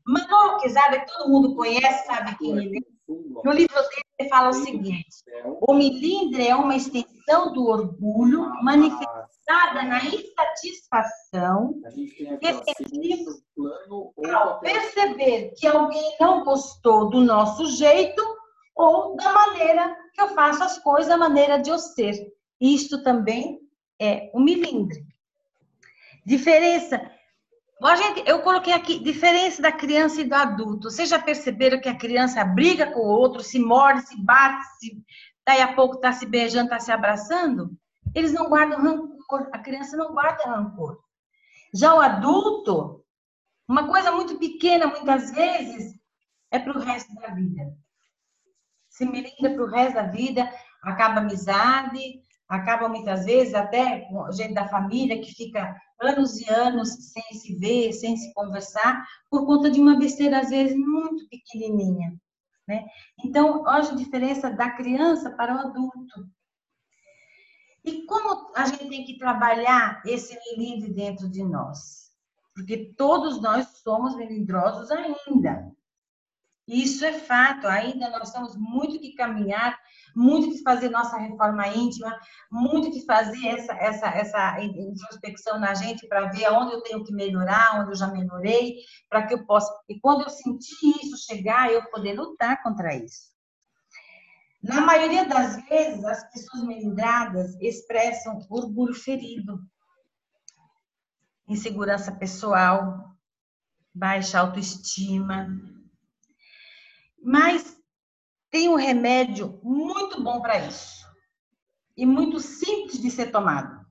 Manuel 0.06 0.58
Quezada, 0.58 1.00
que 1.00 1.14
todo 1.14 1.30
mundo 1.30 1.56
conhece, 1.56 2.06
sabe 2.06 2.38
quem 2.38 2.58
ele 2.58 2.78
é. 2.78 2.99
No 3.10 3.52
livro 3.52 3.74
dele, 3.74 4.04
ele 4.20 4.30
fala 4.30 4.50
o 4.50 4.54
seguinte: 4.54 5.08
o 5.68 5.74
milindre 5.74 6.48
é 6.48 6.56
uma 6.56 6.76
extensão 6.76 7.52
do 7.54 7.66
orgulho 7.66 8.42
manifestada 8.64 9.82
na 9.84 10.00
insatisfação 10.06 11.74
ao 14.32 14.60
perceber 14.60 15.54
que 15.58 15.66
alguém 15.66 16.18
não 16.20 16.44
gostou 16.44 17.10
do 17.10 17.22
nosso 17.22 17.66
jeito 17.78 18.22
ou 18.76 19.16
da 19.16 19.34
maneira 19.34 19.98
que 20.14 20.22
eu 20.22 20.30
faço 20.30 20.64
as 20.64 20.78
coisas, 20.78 21.12
a 21.12 21.18
maneira 21.18 21.58
de 21.58 21.72
eu 21.72 21.80
ser. 21.80 22.32
Isto 22.62 23.04
também 23.04 23.60
é 24.00 24.30
o 24.34 24.40
milindre. 24.40 25.04
Diferença 26.26 27.02
Bom, 27.80 27.96
gente, 27.96 28.24
eu 28.28 28.42
coloquei 28.42 28.74
aqui 28.74 29.00
diferença 29.00 29.62
da 29.62 29.72
criança 29.72 30.20
e 30.20 30.26
do 30.26 30.36
adulto. 30.36 30.92
Vocês 30.92 31.08
já 31.08 31.18
perceberam 31.18 31.80
que 31.80 31.88
a 31.88 31.98
criança 31.98 32.44
briga 32.44 32.92
com 32.92 33.00
o 33.00 33.08
outro, 33.08 33.42
se 33.42 33.58
morde, 33.58 34.06
se 34.06 34.22
bate, 34.22 34.66
se... 34.78 35.02
daí 35.48 35.62
a 35.62 35.74
pouco 35.74 35.96
está 35.96 36.12
se 36.12 36.26
beijando, 36.26 36.66
está 36.66 36.80
se 36.82 36.92
abraçando? 36.92 37.72
Eles 38.14 38.34
não 38.34 38.50
guardam 38.50 38.82
rancor. 38.82 39.50
A 39.54 39.60
criança 39.60 39.96
não 39.96 40.12
guarda 40.12 40.44
rancor. 40.44 41.00
Já 41.74 41.94
o 41.96 42.02
adulto, 42.02 43.06
uma 43.66 43.88
coisa 43.88 44.12
muito 44.12 44.38
pequena, 44.38 44.88
muitas 44.88 45.32
vezes, 45.32 45.98
é 46.52 46.60
para 46.60 46.78
o 46.78 46.82
resto 46.82 47.16
da 47.16 47.30
vida. 47.30 47.74
Se 48.90 49.06
melindra 49.06 49.54
para 49.54 49.64
o 49.64 49.70
resto 49.70 49.94
da 49.94 50.04
vida, 50.04 50.52
acaba 50.84 51.16
a 51.16 51.20
amizade, 51.20 52.22
acaba 52.50 52.90
muitas 52.90 53.26
vezes 53.26 53.54
até 53.54 54.00
com 54.10 54.32
gente 54.32 54.56
da 54.56 54.68
família 54.68 55.22
que 55.22 55.32
fica 55.36 55.80
anos 56.02 56.42
e 56.42 56.50
anos 56.50 56.90
sem 57.12 57.24
se 57.34 57.56
ver, 57.56 57.94
sem 57.94 58.18
se 58.18 58.34
conversar, 58.34 59.06
por 59.30 59.46
conta 59.46 59.70
de 59.70 59.80
uma 59.80 59.98
besteira, 59.98 60.40
às 60.40 60.50
vezes, 60.50 60.76
muito 60.76 61.30
pequenininha. 61.30 62.20
Né? 62.68 62.86
Então, 63.24 63.64
olha 63.66 63.92
a 63.92 63.96
diferença 63.96 64.50
da 64.50 64.72
criança 64.72 65.30
para 65.32 65.56
o 65.56 65.60
adulto. 65.60 66.28
E 67.86 68.06
como 68.06 68.52
a 68.56 68.66
gente 68.66 68.90
tem 68.90 69.06
que 69.06 69.18
trabalhar 69.18 70.02
esse 70.06 70.38
melindre 70.46 70.92
dentro 70.94 71.30
de 71.30 71.44
nós? 71.44 72.10
Porque 72.56 72.94
todos 72.98 73.42
nós 73.42 73.68
somos 73.84 74.16
melindrosos 74.16 74.90
ainda. 74.92 75.72
Isso 76.70 77.04
é 77.04 77.14
fato, 77.14 77.66
ainda 77.66 78.12
nós 78.12 78.32
temos 78.32 78.56
muito 78.56 79.00
que 79.00 79.16
caminhar, 79.16 79.76
muito 80.16 80.52
que 80.52 80.62
fazer 80.62 80.90
nossa 80.90 81.18
reforma 81.18 81.68
íntima, 81.68 82.16
muito 82.52 82.92
que 82.92 83.04
fazer 83.08 83.44
essa, 83.48 83.74
essa, 83.74 84.08
essa 84.08 84.62
introspecção 84.62 85.60
na 85.60 85.74
gente 85.74 86.08
para 86.08 86.30
ver 86.30 86.46
aonde 86.46 86.76
eu 86.76 86.82
tenho 86.84 87.04
que 87.04 87.12
melhorar, 87.12 87.80
onde 87.80 87.90
eu 87.90 87.96
já 87.96 88.06
melhorei, 88.06 88.76
para 89.10 89.26
que 89.26 89.34
eu 89.34 89.48
possa. 89.48 89.74
E 89.90 90.00
quando 90.00 90.22
eu 90.22 90.30
sentir 90.30 90.92
isso 91.04 91.18
chegar, 91.26 91.74
eu 91.74 91.84
poder 91.90 92.14
lutar 92.14 92.62
contra 92.62 92.96
isso. 92.96 93.34
Na 94.62 94.82
maioria 94.82 95.26
das 95.26 95.66
vezes, 95.68 96.06
as 96.06 96.24
pessoas 96.32 96.64
melindradas 96.66 97.60
expressam 97.60 98.46
orgulho 98.48 98.94
ferido, 98.94 99.60
insegurança 101.48 102.12
pessoal, 102.12 103.10
baixa 103.92 104.40
autoestima, 104.40 105.48
mas 107.30 107.80
tem 108.50 108.68
um 108.70 108.76
remédio 108.76 109.60
muito 109.62 110.24
bom 110.24 110.42
para 110.42 110.66
isso. 110.66 111.06
E 111.96 112.04
muito 112.04 112.40
simples 112.40 113.00
de 113.00 113.12
ser 113.12 113.30
tomado. 113.30 113.86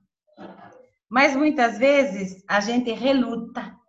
Mas 1.07 1.37
muitas 1.37 1.77
vezes 1.77 2.43
a 2.45 2.59
gente 2.59 2.91
reluta 2.91 3.79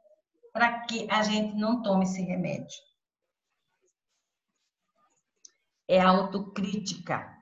para 0.52 0.83
que 0.83 1.11
a 1.11 1.25
gente 1.25 1.57
não 1.57 1.83
tome 1.83 2.04
esse 2.04 2.23
remédio. 2.23 2.78
É 5.88 6.00
autocrítica. 6.00 7.37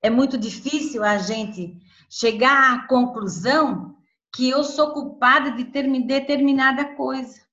É 0.00 0.08
muito 0.08 0.38
difícil 0.38 1.02
a 1.02 1.18
gente 1.18 1.76
chegar 2.08 2.74
à 2.74 2.86
conclusão 2.86 3.98
que 4.32 4.48
eu 4.48 4.62
sou 4.62 4.92
culpada 4.92 5.50
de 5.50 5.64
ter 5.64 5.90
determinada 6.06 6.94
coisa. 6.94 7.45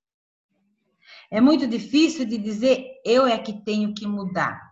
É 1.34 1.42
muito 1.42 1.66
difícil 1.66 2.26
de 2.26 2.38
dizer 2.38 3.02
eu 3.04 3.26
é 3.26 3.40
que 3.40 3.66
tenho 3.66 3.92
que 3.96 4.06
mudar. 4.06 4.72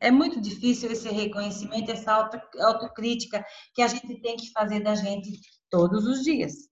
É 0.00 0.10
muito 0.10 0.40
difícil 0.40 0.90
esse 0.90 1.08
reconhecimento, 1.08 1.92
essa 1.92 2.12
autocrítica 2.58 3.46
que 3.72 3.82
a 3.82 3.86
gente 3.86 4.20
tem 4.20 4.36
que 4.36 4.50
fazer 4.50 4.80
da 4.80 4.96
gente 4.96 5.30
todos 5.70 6.06
os 6.06 6.24
dias. 6.24 6.68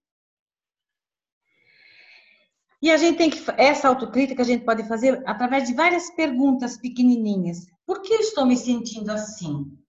E 2.81 2.91
a 2.91 2.97
gente 2.97 3.19
tem 3.19 3.29
que 3.29 3.41
essa 3.55 3.87
autocrítica 3.87 4.41
a 4.41 4.45
gente 4.45 4.65
pode 4.65 4.85
fazer 4.85 5.23
através 5.25 5.69
de 5.69 5.73
várias 5.73 6.09
perguntas 6.13 6.75
pequenininhas. 6.75 7.67
Por 7.85 8.01
que 8.01 8.13
eu 8.13 8.19
estou 8.19 8.45
me 8.45 8.57
sentindo 8.57 9.11
assim? 9.11 9.79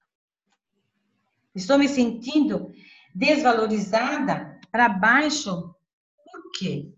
Estou 1.52 1.78
me 1.78 1.88
sentindo 1.88 2.72
desvalorizada, 3.12 4.60
para 4.70 4.88
baixo? 4.88 5.74
Por 6.30 6.52
quê? 6.52 6.94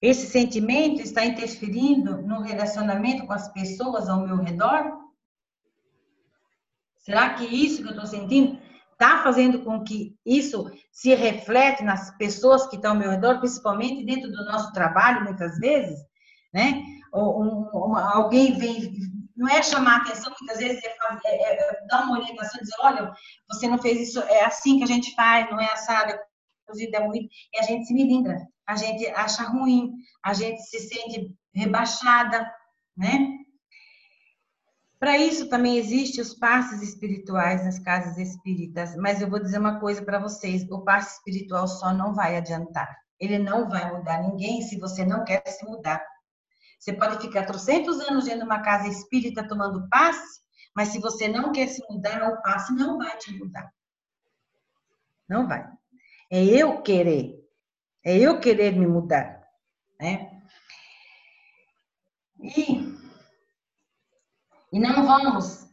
Esse 0.00 0.26
sentimento 0.26 1.00
está 1.00 1.24
interferindo 1.24 2.20
no 2.22 2.40
relacionamento 2.40 3.26
com 3.26 3.32
as 3.32 3.50
pessoas 3.52 4.08
ao 4.08 4.26
meu 4.26 4.36
redor? 4.36 5.06
Será 6.98 7.34
que 7.34 7.44
isso 7.44 7.82
que 7.82 7.88
eu 7.88 7.92
estou 7.92 8.06
sentindo 8.06 8.58
está 8.92 9.22
fazendo 9.22 9.62
com 9.62 9.84
que 9.84 10.16
isso 10.24 10.70
se 10.90 11.14
reflete 11.14 11.84
nas 11.84 12.16
pessoas 12.16 12.66
que 12.66 12.76
estão 12.76 12.92
ao 12.92 12.98
meu 12.98 13.10
redor, 13.10 13.38
principalmente 13.38 14.04
dentro 14.04 14.30
do 14.30 14.44
nosso 14.44 14.72
trabalho, 14.72 15.24
muitas 15.24 15.58
vezes, 15.58 15.98
né? 16.52 16.82
Ou, 17.12 17.42
um, 17.42 17.96
alguém 17.96 18.58
vem, 18.58 18.92
não 19.36 19.48
é 19.48 19.62
chamar 19.62 19.98
atenção, 19.98 20.34
muitas 20.40 20.58
vezes 20.58 20.82
é, 20.82 20.96
fazer, 20.96 21.28
é, 21.28 21.54
é 21.54 21.86
dar 21.86 22.04
uma 22.04 22.18
orientação, 22.18 22.60
dizer, 22.60 22.74
olha, 22.80 23.12
você 23.50 23.68
não 23.68 23.78
fez 23.78 24.08
isso, 24.08 24.20
é 24.20 24.44
assim 24.44 24.78
que 24.78 24.84
a 24.84 24.88
gente 24.88 25.14
faz, 25.14 25.48
não 25.50 25.60
é 25.60 25.66
assado, 25.72 26.18
cozido, 26.66 26.96
é 26.96 27.00
muito, 27.00 27.28
e 27.52 27.58
a 27.58 27.62
gente 27.62 27.86
se 27.86 27.94
melindra 27.94 28.46
a 28.66 28.76
gente 28.76 29.06
acha 29.08 29.44
ruim, 29.44 29.92
a 30.22 30.34
gente 30.34 30.60
se 30.62 30.80
sente 30.80 31.34
rebaixada, 31.54 32.50
né? 32.96 33.36
Para 34.98 35.18
isso 35.18 35.48
também 35.48 35.76
existem 35.76 36.22
os 36.22 36.34
passes 36.34 36.82
espirituais 36.82 37.64
nas 37.64 37.78
casas 37.78 38.16
espíritas, 38.16 38.96
mas 38.96 39.20
eu 39.20 39.28
vou 39.28 39.38
dizer 39.38 39.58
uma 39.58 39.78
coisa 39.78 40.02
para 40.02 40.18
vocês: 40.18 40.66
o 40.70 40.82
passe 40.82 41.18
espiritual 41.18 41.68
só 41.68 41.92
não 41.92 42.14
vai 42.14 42.36
adiantar. 42.36 42.96
Ele 43.20 43.38
não 43.38 43.68
vai 43.68 43.90
mudar 43.92 44.22
ninguém 44.22 44.62
se 44.62 44.78
você 44.78 45.04
não 45.04 45.24
quer 45.24 45.42
se 45.46 45.64
mudar. 45.64 46.04
Você 46.78 46.92
pode 46.92 47.20
ficar 47.20 47.44
300 47.44 48.00
anos 48.00 48.24
dentro 48.24 48.40
de 48.40 48.46
uma 48.46 48.60
casa 48.60 48.88
espírita 48.88 49.46
tomando 49.46 49.88
passe, 49.88 50.40
mas 50.74 50.88
se 50.88 50.98
você 50.98 51.28
não 51.28 51.52
quer 51.52 51.68
se 51.68 51.82
mudar, 51.90 52.30
o 52.30 52.42
passe 52.42 52.74
não 52.74 52.98
vai 52.98 53.16
te 53.16 53.32
mudar. 53.36 53.70
Não 55.28 55.46
vai. 55.46 55.66
É 56.30 56.42
eu 56.42 56.82
querer. 56.82 57.45
É 58.06 58.16
eu 58.16 58.38
querer 58.38 58.70
me 58.70 58.86
mudar, 58.86 59.42
né? 60.00 60.30
E, 62.40 62.96
e 64.72 64.78
não 64.78 65.04
vamos 65.04 65.68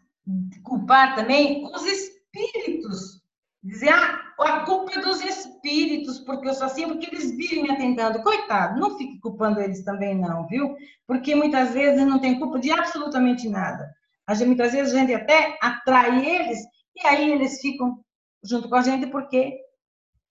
culpar 0.63 1.13
também 1.13 1.63
os 1.63 1.85
espíritos. 1.85 3.21
Dizer, 3.61 3.89
ah, 3.89 4.33
a 4.39 4.65
culpa 4.65 4.93
é 4.93 5.01
dos 5.01 5.21
espíritos, 5.21 6.21
porque 6.21 6.47
eu 6.47 6.55
sou 6.55 6.65
assim, 6.65 6.87
porque 6.87 7.05
eles 7.05 7.29
vivem 7.37 7.61
me 7.61 7.69
atentando. 7.69 8.23
Coitado, 8.23 8.79
não 8.79 8.97
fique 8.97 9.19
culpando 9.19 9.61
eles 9.61 9.83
também 9.83 10.19
não, 10.19 10.47
viu? 10.47 10.75
Porque 11.05 11.35
muitas 11.35 11.75
vezes 11.75 12.03
não 12.03 12.19
tem 12.19 12.39
culpa 12.39 12.57
de 12.57 12.71
absolutamente 12.71 13.47
nada. 13.47 13.93
A 14.25 14.33
gente, 14.33 14.47
muitas 14.47 14.73
vezes 14.73 14.91
a 14.91 14.97
gente 14.97 15.13
até 15.13 15.55
atrai 15.61 16.25
eles 16.25 16.57
e 16.95 17.05
aí 17.05 17.31
eles 17.31 17.61
ficam 17.61 18.03
junto 18.43 18.67
com 18.67 18.75
a 18.75 18.81
gente 18.81 19.05
porque 19.05 19.59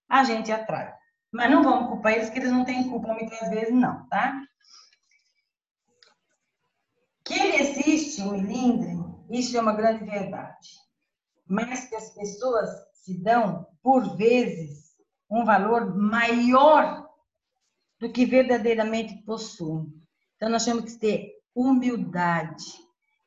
a 0.09 0.25
gente 0.25 0.51
atrai. 0.51 1.01
Mas 1.33 1.49
não 1.49 1.63
vamos 1.63 1.89
culpar 1.89 2.13
eles, 2.13 2.29
que 2.29 2.37
eles 2.37 2.51
não 2.51 2.63
têm 2.63 2.87
culpa 2.89 3.11
muitas 3.11 3.49
vezes, 3.49 3.73
não, 3.73 4.07
tá? 4.07 4.39
Que 7.25 7.33
ele 7.33 7.57
existe, 7.57 8.21
o 8.21 8.33
milindre, 8.33 8.95
isso 9.31 9.57
é 9.57 9.61
uma 9.61 9.73
grande 9.73 10.05
verdade. 10.05 10.69
Mas 11.47 11.85
que 11.85 11.95
as 11.95 12.13
pessoas 12.13 12.69
se 12.93 13.21
dão, 13.21 13.65
por 13.81 14.15
vezes, 14.15 14.93
um 15.29 15.43
valor 15.43 15.97
maior 15.97 17.09
do 17.99 18.11
que 18.11 18.25
verdadeiramente 18.25 19.23
possuem. 19.23 19.91
Então, 20.35 20.49
nós 20.49 20.65
temos 20.65 20.93
que 20.93 20.99
ter 20.99 21.31
humildade 21.55 22.63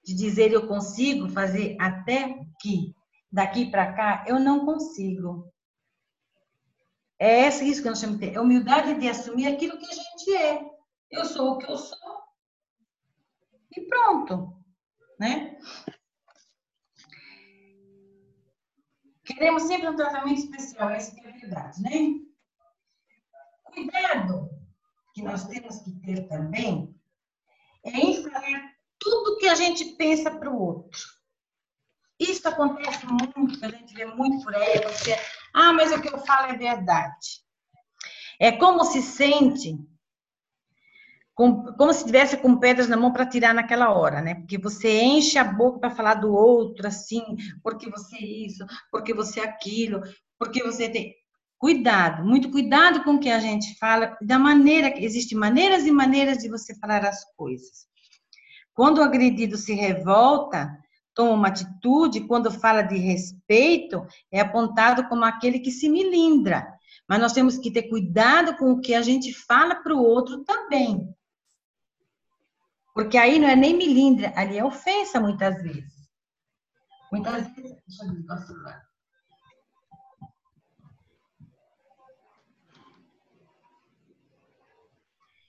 de 0.04 0.14
dizer 0.14 0.52
eu 0.52 0.68
consigo 0.68 1.28
fazer 1.28 1.76
até 1.80 2.38
que 2.60 2.94
daqui 3.32 3.68
para 3.70 3.92
cá 3.94 4.24
eu 4.28 4.38
não 4.38 4.64
consigo. 4.64 5.52
É 7.18 7.48
isso 7.48 7.82
que 7.82 7.88
nós 7.88 7.98
chamamos 7.98 8.20
de. 8.20 8.34
É 8.34 8.40
humildade 8.40 8.94
de 8.94 9.08
assumir 9.08 9.46
aquilo 9.46 9.78
que 9.78 9.86
a 9.86 9.94
gente 9.94 10.36
é. 10.36 10.70
Eu 11.10 11.24
sou 11.24 11.52
o 11.52 11.58
que 11.58 11.70
eu 11.70 11.78
sou. 11.78 12.22
E 13.74 13.80
pronto. 13.82 14.56
Né? 15.18 15.58
Queremos 19.24 19.64
sempre 19.64 19.88
um 19.88 19.96
tratamento 19.96 20.38
especial, 20.38 20.90
essa 20.90 21.18
é 21.18 21.28
a 21.28 21.32
verdade, 21.32 21.82
né? 21.82 21.90
Cuidado 23.64 24.50
que 25.12 25.22
nós 25.22 25.48
temos 25.48 25.80
que 25.80 25.92
ter 26.00 26.28
também 26.28 26.94
é 27.82 27.90
em 27.90 28.22
falar 28.22 28.76
tudo 28.98 29.36
que 29.38 29.48
a 29.48 29.54
gente 29.54 29.96
pensa 29.96 30.30
para 30.30 30.50
o 30.50 30.60
outro. 30.60 31.00
Isso 32.18 32.48
acontece 32.48 33.04
muito, 33.06 33.64
a 33.64 33.68
gente 33.68 33.94
vê 33.94 34.04
muito 34.06 34.44
por 34.44 34.54
aí, 34.54 34.80
você, 34.82 35.16
ah, 35.56 35.72
mas 35.72 35.90
o 35.92 36.00
que 36.00 36.08
eu 36.08 36.18
falo 36.18 36.52
é 36.52 36.56
verdade. 36.56 37.44
É 38.38 38.52
como 38.52 38.84
se 38.84 39.02
sente 39.02 39.76
como, 41.36 41.92
se 41.92 42.06
tivesse 42.06 42.38
com 42.38 42.56
pedras 42.56 42.88
na 42.88 42.96
mão 42.96 43.12
para 43.12 43.26
tirar 43.26 43.52
naquela 43.52 43.90
hora, 43.90 44.22
né? 44.22 44.36
Porque 44.36 44.56
você 44.56 45.02
enche 45.02 45.38
a 45.38 45.44
boca 45.44 45.78
para 45.78 45.90
falar 45.90 46.14
do 46.14 46.34
outro, 46.34 46.86
assim, 46.86 47.22
porque 47.62 47.90
você 47.90 48.16
isso, 48.16 48.64
porque 48.90 49.12
você 49.12 49.40
aquilo, 49.40 50.00
porque 50.38 50.62
você 50.62 50.88
tem. 50.88 51.14
Cuidado, 51.58 52.24
muito 52.24 52.50
cuidado 52.50 53.04
com 53.04 53.14
o 53.14 53.20
que 53.20 53.30
a 53.30 53.38
gente 53.38 53.78
fala, 53.78 54.16
da 54.22 54.38
maneira 54.38 54.90
que 54.90 55.04
existem 55.04 55.36
maneiras 55.36 55.86
e 55.86 55.90
maneiras 55.90 56.38
de 56.38 56.48
você 56.48 56.74
falar 56.78 57.04
as 57.04 57.22
coisas. 57.34 57.86
Quando 58.72 58.98
o 58.98 59.02
agredido 59.02 59.58
se 59.58 59.74
revolta, 59.74 60.70
toma 61.16 61.32
uma 61.32 61.48
atitude, 61.48 62.26
quando 62.28 62.50
fala 62.50 62.82
de 62.82 62.96
respeito, 62.98 64.06
é 64.30 64.38
apontado 64.38 65.08
como 65.08 65.24
aquele 65.24 65.58
que 65.58 65.72
se 65.72 65.88
milindra. 65.88 66.70
Mas 67.08 67.18
nós 67.18 67.32
temos 67.32 67.56
que 67.56 67.70
ter 67.70 67.88
cuidado 67.88 68.56
com 68.56 68.70
o 68.70 68.80
que 68.80 68.94
a 68.94 69.00
gente 69.00 69.32
fala 69.32 69.74
para 69.76 69.94
o 69.94 70.02
outro 70.02 70.44
também. 70.44 71.08
Porque 72.94 73.16
aí 73.16 73.38
não 73.38 73.48
é 73.48 73.56
nem 73.56 73.76
milindre, 73.76 74.26
ali 74.36 74.58
é 74.58 74.64
ofensa 74.64 75.18
muitas 75.18 75.62
vezes. 75.62 76.06
Muitas 77.10 77.46
vezes. 77.54 77.76
Deixa 77.86 78.04
eu 78.04 78.38
celular. 78.46 78.86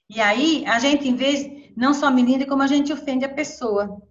E 0.10 0.22
aí, 0.22 0.66
a 0.66 0.80
gente, 0.80 1.06
em 1.10 1.16
vez, 1.16 1.74
não 1.76 1.94
só 1.94 2.10
milindre, 2.10 2.48
como 2.48 2.64
a 2.64 2.68
gente 2.68 2.94
ofende 2.94 3.26
a 3.26 3.34
pessoa. 3.34 4.02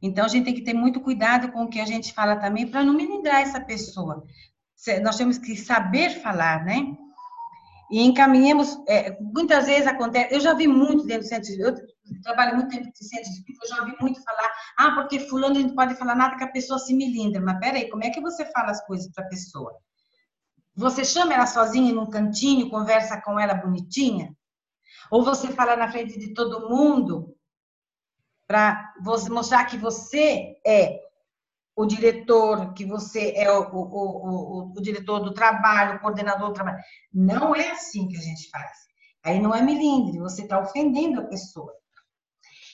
Então, 0.00 0.24
a 0.24 0.28
gente 0.28 0.44
tem 0.44 0.54
que 0.54 0.62
ter 0.62 0.74
muito 0.74 1.00
cuidado 1.00 1.50
com 1.50 1.64
o 1.64 1.68
que 1.68 1.80
a 1.80 1.84
gente 1.84 2.12
fala 2.12 2.36
também, 2.36 2.66
para 2.66 2.84
não 2.84 2.94
milindrar 2.94 3.40
essa 3.40 3.60
pessoa. 3.60 4.24
Nós 5.02 5.16
temos 5.16 5.38
que 5.38 5.56
saber 5.56 6.20
falar, 6.22 6.64
né? 6.64 6.96
E 7.90 8.02
encaminhemos, 8.02 8.78
é, 8.86 9.18
muitas 9.20 9.66
vezes 9.66 9.86
acontece, 9.86 10.34
eu 10.34 10.40
já 10.40 10.52
vi 10.52 10.68
muito 10.68 11.06
dentro 11.06 11.22
do 11.22 11.28
centro, 11.28 11.50
eu 11.50 11.74
trabalho 12.22 12.56
muito 12.56 12.68
tempo 12.68 12.92
de 12.92 13.04
centro 13.04 13.30
espírita, 13.30 13.64
eu 13.64 13.68
já 13.70 13.82
ouvi 13.82 13.96
muito 13.98 14.22
falar, 14.22 14.50
ah, 14.76 14.90
porque 14.92 15.20
fulano 15.20 15.58
não 15.58 15.74
pode 15.74 15.94
falar 15.94 16.14
nada 16.14 16.36
que 16.36 16.44
a 16.44 16.52
pessoa 16.52 16.78
se 16.78 16.94
milindra. 16.94 17.40
Mas 17.40 17.58
peraí, 17.58 17.88
como 17.88 18.04
é 18.04 18.10
que 18.10 18.20
você 18.20 18.44
fala 18.52 18.70
as 18.70 18.84
coisas 18.86 19.10
para 19.10 19.24
a 19.24 19.28
pessoa? 19.28 19.74
Você 20.76 21.04
chama 21.04 21.34
ela 21.34 21.46
sozinha 21.46 21.92
num 21.92 22.06
cantinho, 22.06 22.70
conversa 22.70 23.20
com 23.22 23.40
ela 23.40 23.54
bonitinha? 23.54 24.36
Ou 25.10 25.24
você 25.24 25.48
fala 25.48 25.74
na 25.74 25.90
frente 25.90 26.18
de 26.18 26.34
todo 26.34 26.68
mundo 26.68 27.34
para 28.48 28.94
mostrar 29.28 29.66
que 29.66 29.76
você 29.76 30.58
é 30.66 30.98
o 31.76 31.84
diretor, 31.84 32.72
que 32.72 32.84
você 32.84 33.34
é 33.36 33.52
o, 33.52 33.70
o, 33.70 33.82
o, 33.82 34.72
o, 34.74 34.80
diretor 34.80 35.20
do 35.20 35.34
trabalho, 35.34 35.96
o 35.96 36.00
coordenador 36.00 36.48
do 36.48 36.54
trabalho. 36.54 36.82
Não 37.12 37.54
é 37.54 37.70
assim 37.70 38.08
que 38.08 38.16
a 38.16 38.20
gente 38.20 38.48
faz. 38.50 38.88
Aí 39.22 39.38
não 39.38 39.54
é 39.54 39.60
milindre, 39.60 40.18
você 40.18 40.42
está 40.42 40.58
ofendendo 40.58 41.20
a 41.20 41.26
pessoa. 41.26 41.72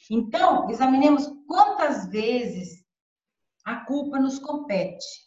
Então, 0.09 0.71
examinemos 0.71 1.27
quantas 1.47 2.09
vezes 2.09 2.85
a 3.65 3.77
culpa 3.85 4.19
nos 4.19 4.39
compete. 4.39 5.25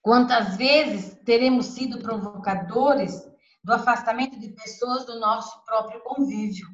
Quantas 0.00 0.56
vezes 0.56 1.18
teremos 1.24 1.66
sido 1.66 1.98
provocadores 1.98 3.28
do 3.68 3.74
afastamento 3.74 4.40
de 4.40 4.48
pessoas 4.48 5.04
do 5.04 5.20
nosso 5.20 5.62
próprio 5.66 6.00
convívio. 6.00 6.66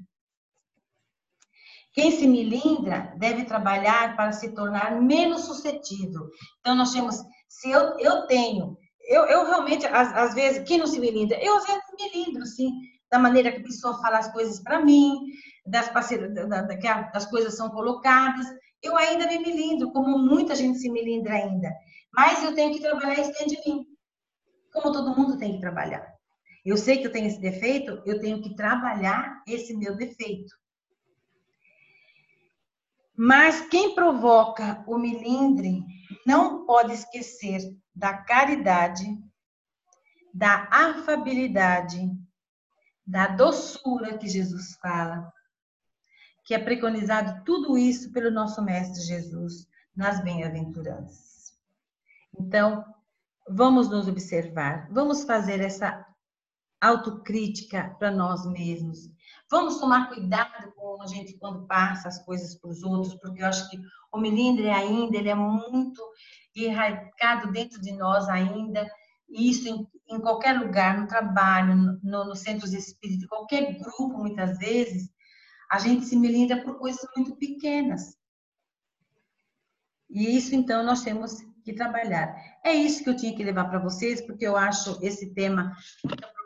Quem 1.93 2.13
se 2.13 2.25
milindra 2.25 3.13
deve 3.19 3.45
trabalhar 3.45 4.15
para 4.15 4.31
se 4.31 4.55
tornar 4.55 5.03
menos 5.03 5.43
suscetível. 5.43 6.31
Então, 6.61 6.77
nós 6.77 6.93
temos, 6.93 7.17
se 7.49 7.69
eu, 7.69 7.99
eu 7.99 8.27
tenho, 8.29 8.79
eu, 9.09 9.25
eu 9.25 9.45
realmente, 9.45 9.85
às, 9.87 10.13
às 10.15 10.35
vezes, 10.35 10.63
quem 10.69 10.79
não 10.79 10.87
se 10.87 11.01
milindra? 11.01 11.37
Eu 11.43 11.57
às 11.57 11.67
vezes 11.67 11.83
me 11.99 12.11
milindro, 12.11 12.47
sim 12.47 12.71
da 13.11 13.19
maneira 13.19 13.53
que 13.53 13.59
a 13.59 13.63
pessoa 13.63 14.01
fala 14.01 14.19
as 14.19 14.33
coisas 14.33 14.61
para 14.61 14.81
mim, 14.81 15.21
das 15.65 15.89
da, 15.89 17.27
coisas 17.31 17.57
são 17.57 17.71
colocadas. 17.71 18.47
Eu 18.83 18.97
ainda 18.97 19.29
me 19.29 19.39
melindro, 19.39 19.93
como 19.93 20.19
muita 20.19 20.57
gente 20.57 20.79
se 20.79 20.91
melindra 20.91 21.35
ainda. 21.35 21.73
Mas 22.13 22.43
eu 22.43 22.55
tenho 22.55 22.73
que 22.73 22.81
trabalhar 22.81 23.21
isso 23.21 23.33
dentro 23.33 23.63
de 23.63 23.71
mim. 23.71 23.87
Como 24.73 24.93
todo 24.93 25.17
mundo 25.17 25.39
tem 25.39 25.53
que 25.53 25.61
trabalhar. 25.61 26.14
Eu 26.65 26.77
sei 26.77 26.99
que 26.99 27.07
eu 27.07 27.13
tenho 27.13 27.27
esse 27.27 27.41
defeito, 27.41 28.03
eu 28.07 28.19
tenho 28.21 28.41
que 28.41 28.55
trabalhar 28.55 29.43
esse 29.47 29.77
meu 29.77 29.95
defeito. 29.97 30.55
Mas 33.17 33.61
quem 33.69 33.95
provoca 33.95 34.83
o 34.87 34.99
milindre 34.99 35.85
não 36.27 36.65
pode 36.65 36.93
esquecer 36.93 37.61
da 37.95 38.17
caridade, 38.17 39.05
da 40.33 40.69
afabilidade, 40.71 42.11
da 43.07 43.29
doçura 43.29 44.17
que 44.17 44.27
Jesus 44.27 44.75
fala, 44.77 45.33
que 46.45 46.55
é 46.55 46.59
preconizado 46.59 47.45
tudo 47.45 47.79
isso 47.79 48.11
pelo 48.11 48.31
nosso 48.31 48.63
Mestre 48.63 49.03
Jesus 49.03 49.69
nas 49.95 50.21
bem-aventuranças. 50.25 51.53
Então, 52.37 52.85
vamos 53.49 53.89
nos 53.89 54.09
observar, 54.09 54.89
vamos 54.91 55.23
fazer 55.23 55.61
essa 55.61 56.05
autocrítica 56.85 57.95
para 57.99 58.11
nós 58.11 58.47
mesmos. 58.47 59.11
Vamos 59.51 59.79
tomar 59.79 60.09
cuidado 60.09 60.73
com 60.77 61.01
a 61.03 61.07
gente 61.07 61.39
quando 61.39 61.67
passa 61.67 62.09
as 62.09 62.25
coisas 62.25 62.57
para 62.57 62.71
os 62.71 62.83
outros, 62.83 63.15
porque 63.15 63.43
eu 63.43 63.47
acho 63.47 63.69
que 63.71 63.81
o 64.13 64.19
melindre 64.19 64.69
ainda 64.69 65.17
ele 65.17 65.29
é 65.29 65.35
muito 65.35 66.03
enraizado 66.55 67.51
dentro 67.53 67.81
de 67.81 67.93
nós 67.93 68.29
ainda, 68.29 68.89
e 69.29 69.51
isso 69.51 69.69
em, 69.69 69.87
em 70.09 70.21
qualquer 70.21 70.59
lugar, 70.59 71.01
no 71.01 71.09
trabalho, 71.09 71.75
no, 72.03 72.25
no 72.27 72.37
centros 72.37 72.73
espíritas, 72.73 73.29
qualquer 73.29 73.79
grupo, 73.79 74.19
muitas 74.19 74.59
vezes, 74.59 75.11
a 75.71 75.79
gente 75.79 76.05
se 76.05 76.17
melindra 76.17 76.63
por 76.63 76.79
coisas 76.79 77.05
muito 77.17 77.35
pequenas. 77.37 78.17
E 80.09 80.37
isso, 80.37 80.55
então, 80.55 80.85
nós 80.85 81.03
temos 81.03 81.39
que 81.65 81.73
trabalhar. 81.73 82.37
É 82.63 82.73
isso 82.73 83.03
que 83.03 83.11
eu 83.11 83.17
tinha 83.17 83.35
que 83.35 83.43
levar 83.43 83.65
para 83.65 83.81
vocês, 83.81 84.21
porque 84.21 84.47
eu 84.47 84.57
acho 84.57 84.99
esse 85.03 85.35
tema 85.35 85.73
muito 86.05 86.44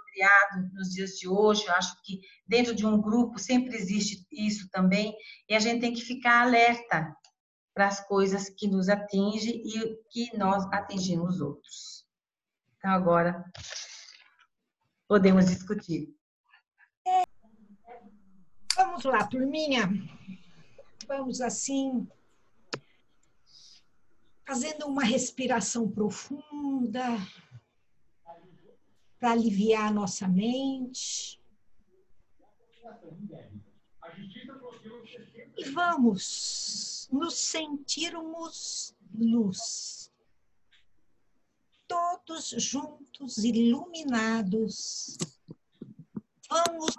nos 0.73 0.91
dias 0.91 1.19
de 1.19 1.29
hoje. 1.29 1.67
Eu 1.67 1.75
acho 1.75 2.01
que 2.03 2.21
dentro 2.47 2.75
de 2.75 2.87
um 2.87 3.01
grupo 3.01 3.39
sempre 3.39 3.77
existe 3.77 4.27
isso 4.33 4.69
também, 4.71 5.17
e 5.49 5.55
a 5.55 5.61
gente 5.61 5.81
tem 5.81 5.93
que 5.93 6.03
ficar 6.03 6.43
alerta 6.43 7.15
para 7.75 7.87
as 7.87 8.01
coisas 8.07 8.49
que 8.51 8.67
nos 8.67 8.89
atingem 8.89 9.63
e 9.65 9.97
que 10.11 10.37
nós 10.37 10.65
atingimos 10.73 11.41
outros. 11.41 12.05
Então, 12.77 12.91
agora 12.91 13.45
podemos 15.07 15.47
discutir. 15.47 16.13
Vamos 18.77 19.05
lá, 19.05 19.27
turminha. 19.27 19.89
Vamos 21.07 21.41
assim, 21.41 22.07
fazendo 24.47 24.87
uma 24.87 25.05
respiração 25.05 25.91
profunda 25.91 27.03
para 29.19 29.33
aliviar 29.33 29.89
a 29.89 29.93
nossa 29.93 30.29
mente. 30.29 31.41
E 35.57 35.65
vamos 35.71 37.09
nos 37.13 37.35
sentirmos 37.35 38.95
luz 39.15 39.99
todos 41.89 42.55
juntos, 42.59 43.39
iluminados, 43.39 45.17
vamos 46.49 46.95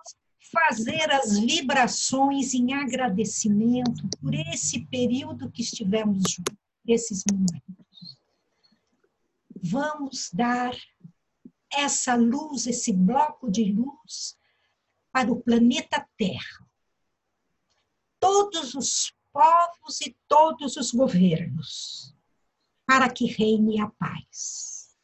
fazer 0.51 1.11
as 1.11 1.39
vibrações 1.39 2.55
em 2.55 2.73
agradecimento 2.73 4.09
por 4.19 4.33
esse 4.33 4.83
período 4.87 5.51
que 5.51 5.61
estivemos 5.61 6.23
juntos, 6.27 6.57
esses 6.87 7.23
momentos. 7.31 8.19
Vamos 9.61 10.31
dar 10.33 10.75
essa 11.71 12.15
luz, 12.15 12.67
esse 12.67 12.91
bloco 12.93 13.49
de 13.49 13.71
luz 13.71 14.37
para 15.11 15.31
o 15.31 15.41
planeta 15.41 16.07
Terra. 16.17 16.67
Todos 18.19 18.75
os 18.75 19.13
povos 19.31 20.01
e 20.01 20.15
todos 20.27 20.75
os 20.77 20.91
governos, 20.91 22.15
para 22.85 23.09
que 23.09 23.25
reine 23.25 23.79
a 23.79 23.87
paz. 23.87 24.97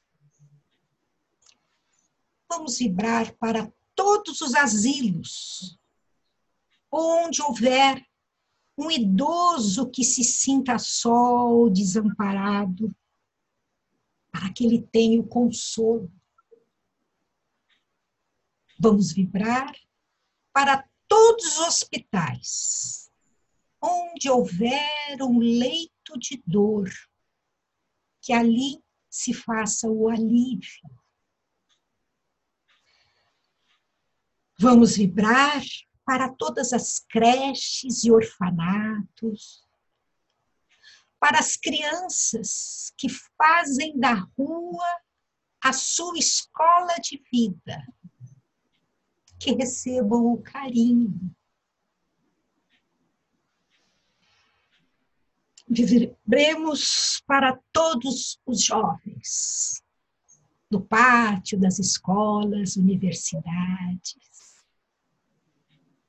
Vamos 2.49 2.77
vibrar 2.77 3.33
para 3.35 3.71
todos 3.95 4.41
os 4.41 4.53
asilos, 4.55 5.79
onde 6.91 7.41
houver 7.41 8.05
um 8.77 8.91
idoso 8.91 9.89
que 9.89 10.03
se 10.03 10.23
sinta 10.23 10.77
só 10.77 11.47
ou 11.47 11.69
desamparado, 11.69 12.93
para 14.31 14.51
que 14.51 14.65
ele 14.65 14.81
tenha 14.81 15.19
o 15.19 15.27
consolo. 15.27 16.11
Vamos 18.77 19.13
vibrar 19.13 19.73
para 20.51 20.87
todos 21.07 21.45
os 21.45 21.59
hospitais, 21.59 23.09
onde 23.81 24.29
houver 24.29 25.21
um 25.21 25.39
leito 25.39 26.17
de 26.17 26.43
dor, 26.45 26.89
que 28.21 28.33
ali 28.33 28.83
se 29.09 29.33
faça 29.33 29.87
o 29.87 30.09
alívio. 30.09 30.89
Vamos 34.57 34.97
vibrar 34.97 35.61
para 36.05 36.29
todas 36.29 36.73
as 36.73 36.99
creches 36.99 38.03
e 38.03 38.11
orfanatos, 38.11 39.65
para 41.19 41.39
as 41.39 41.55
crianças 41.55 42.93
que 42.97 43.07
fazem 43.09 43.97
da 43.97 44.13
rua 44.37 45.01
a 45.61 45.73
sua 45.73 46.17
escola 46.17 46.95
de 47.01 47.23
vida, 47.31 47.83
que 49.45 49.53
recebam 49.53 50.33
o 50.33 50.41
carinho. 50.41 51.31
Vibremos 55.69 57.21
para 57.27 57.61
todos 57.71 58.41
os 58.43 58.63
jovens, 58.63 59.83
do 60.67 60.81
pátio 60.81 61.59
das 61.59 61.77
escolas, 61.77 62.75
universidades, 62.75 64.15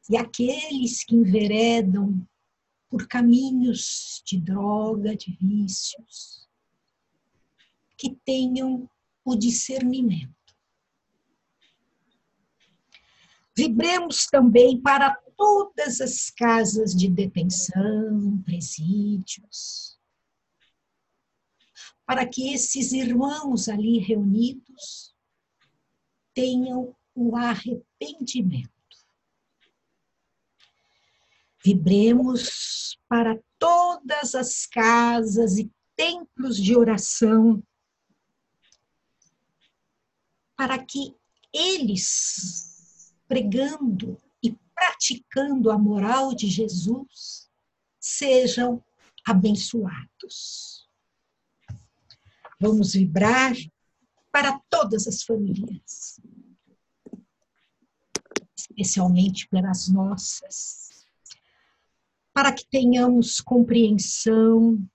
e 0.09 0.17
aqueles 0.17 1.05
que 1.05 1.15
enveredam 1.15 2.27
por 2.89 3.07
caminhos 3.07 4.23
de 4.25 4.41
droga, 4.41 5.15
de 5.15 5.37
vícios, 5.39 6.49
que 7.99 8.17
tenham 8.25 8.89
o 9.23 9.37
discernimento. 9.37 10.36
Vibremos 13.57 14.27
também 14.27 14.81
para 14.81 15.17
todas 15.37 16.01
as 16.01 16.31
casas 16.31 16.95
de 16.95 17.09
detenção, 17.09 18.43
presídios, 18.45 19.99
para 22.05 22.27
que 22.27 22.53
esses 22.53 22.93
irmãos 22.93 23.69
ali 23.69 23.99
reunidos 23.99 25.15
tenham 26.35 26.95
o 27.15 27.35
arrependimento. 27.35 28.71
Vibremos 31.65 32.99
para 33.09 33.41
todas 33.59 34.35
as 34.35 34.67
casas 34.67 35.59
e 35.59 35.71
templos 35.97 36.57
de 36.57 36.77
oração, 36.77 37.63
para 40.55 40.79
que 40.85 41.17
eles, 41.53 42.76
pregando 43.29 44.21
e 44.43 44.53
praticando 44.75 45.71
a 45.71 45.79
moral 45.79 46.35
de 46.35 46.49
Jesus, 46.49 47.51
sejam 47.99 48.83
abençoados. 49.25 50.89
Vamos 52.61 52.95
vibrar 52.95 53.55
para 54.33 54.59
todas 54.71 55.07
as 55.07 55.23
famílias, 55.23 56.21
especialmente 58.57 59.49
pelas 59.49 59.89
nossas 59.89 60.87
para 62.37 62.53
que 62.53 62.67
tenhamos 62.67 63.41
compreensão, 63.41 64.87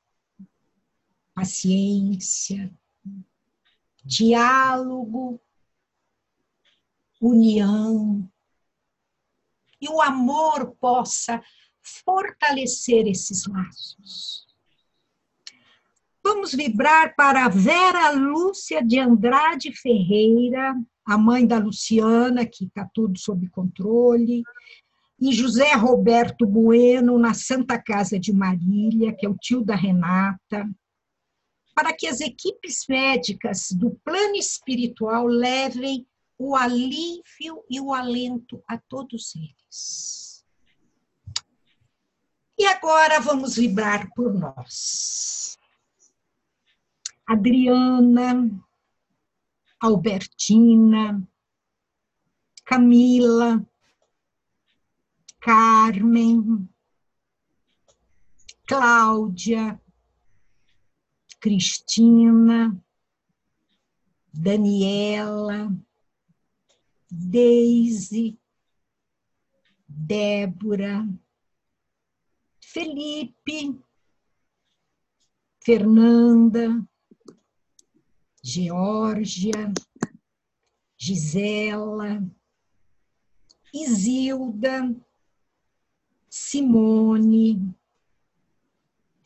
paciência, 1.33 2.71
diálogo, 4.05 5.41
união, 7.21 8.27
e 9.79 9.87
o 9.87 10.01
amor 10.01 10.75
possa 10.79 11.41
fortalecer 11.81 13.07
esses 13.07 13.45
laços. 13.45 14.47
Vamos 16.23 16.53
vibrar 16.53 17.15
para 17.15 17.47
Vera 17.47 18.11
Lúcia 18.11 18.83
de 18.83 18.99
Andrade 18.99 19.71
Ferreira, 19.71 20.75
a 21.05 21.17
mãe 21.17 21.47
da 21.47 21.57
Luciana, 21.57 22.45
que 22.45 22.65
está 22.65 22.87
tudo 22.93 23.17
sob 23.17 23.47
controle, 23.49 24.43
e 25.19 25.31
José 25.31 25.73
Roberto 25.73 26.45
Bueno, 26.45 27.17
na 27.17 27.33
Santa 27.33 27.81
Casa 27.81 28.19
de 28.19 28.33
Marília, 28.33 29.13
que 29.13 29.25
é 29.25 29.29
o 29.29 29.37
tio 29.37 29.61
da 29.61 29.75
Renata, 29.75 30.69
para 31.75 31.93
que 31.93 32.07
as 32.07 32.21
equipes 32.21 32.85
médicas 32.87 33.71
do 33.71 33.91
plano 34.03 34.35
espiritual 34.35 35.25
levem 35.25 36.05
o 36.43 36.55
alívio 36.55 37.63
e 37.69 37.79
o 37.79 37.93
alento 37.93 38.63
a 38.67 38.75
todos 38.75 39.35
eles. 39.35 40.43
E 42.57 42.65
agora 42.65 43.19
vamos 43.19 43.55
vibrar 43.55 44.09
por 44.15 44.33
nós. 44.33 45.55
Adriana, 47.27 48.49
Albertina, 49.79 51.21
Camila, 52.65 53.63
Carmen, 55.39 56.67
Cláudia, 58.65 59.79
Cristina, 61.39 62.75
Daniela, 64.33 65.71
Deise, 67.11 68.39
Débora, 69.85 71.05
Felipe, 72.61 73.77
Fernanda, 75.59 76.87
Geórgia, 78.41 79.73
Gisela, 80.97 82.25
Isilda, 83.73 84.95
Simone, 86.29 87.75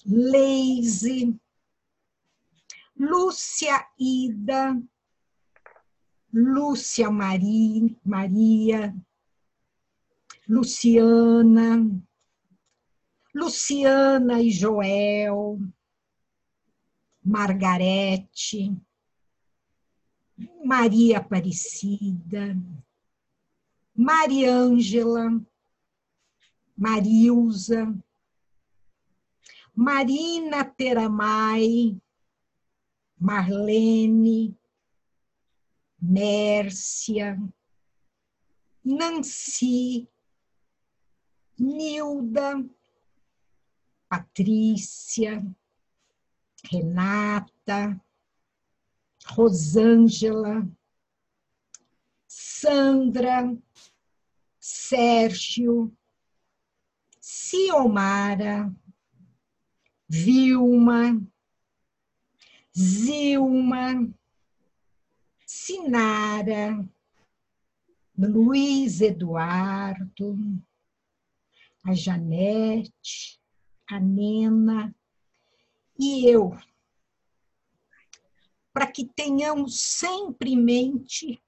Leise, 0.04 1.39
Lúcia 2.98 3.88
Ida, 4.00 4.82
Lúcia 6.38 7.10
Maria, 7.10 7.95
Maria, 8.04 8.93
Luciana, 10.50 11.89
Luciana 13.34 14.41
e 14.41 14.52
Joel, 14.52 15.58
Margarete, 17.24 18.76
Maria 20.62 21.19
Aparecida, 21.19 22.54
Mariângela, 23.95 25.41
Marilza, 26.78 27.98
Marina 29.74 30.65
Teramai, 30.65 31.98
Marlene, 33.17 34.54
Mércia, 36.07 37.35
Nancy, 38.83 40.07
Nilda, 41.57 42.63
Patrícia, 44.07 45.43
Renata, 46.71 47.99
Rosângela, 49.25 50.69
Sandra, 52.27 53.57
Sérgio, 54.59 55.91
Ciomara, 57.19 58.71
Vilma, 60.07 61.19
Zilma, 62.71 64.13
Sinara, 65.65 66.88
Luiz 68.15 69.01
Eduardo, 69.01 70.38
a 71.84 71.91
Janete, 71.91 73.41
a 73.89 73.99
Nena 73.99 74.95
e 75.97 76.30
eu, 76.30 76.56
para 78.71 78.86
que 78.91 79.06
tenhamos 79.06 79.80
sempre 79.80 80.51
em 80.51 80.62
mente 80.62 81.41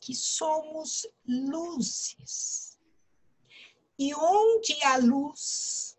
que 0.00 0.14
somos 0.14 1.06
luzes. 1.26 2.78
E 3.98 4.14
onde 4.14 4.82
há 4.82 4.96
luz, 4.96 5.98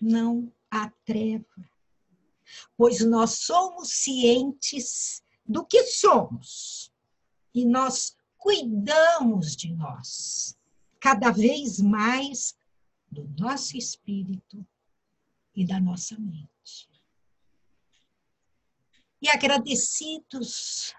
não 0.00 0.52
há 0.68 0.90
treva. 1.04 1.70
Pois 2.76 3.04
nós 3.04 3.38
somos 3.38 3.90
cientes 3.90 5.22
do 5.48 5.64
que 5.64 5.84
somos 5.84 6.92
e 7.54 7.64
nós 7.64 8.14
cuidamos 8.36 9.56
de 9.56 9.72
nós 9.74 10.58
cada 11.00 11.30
vez 11.30 11.80
mais 11.80 12.56
do 13.10 13.26
nosso 13.38 13.76
espírito 13.76 14.66
e 15.54 15.66
da 15.66 15.80
nossa 15.80 16.18
mente. 16.18 16.88
E 19.22 19.28
agradecidos 19.28 20.94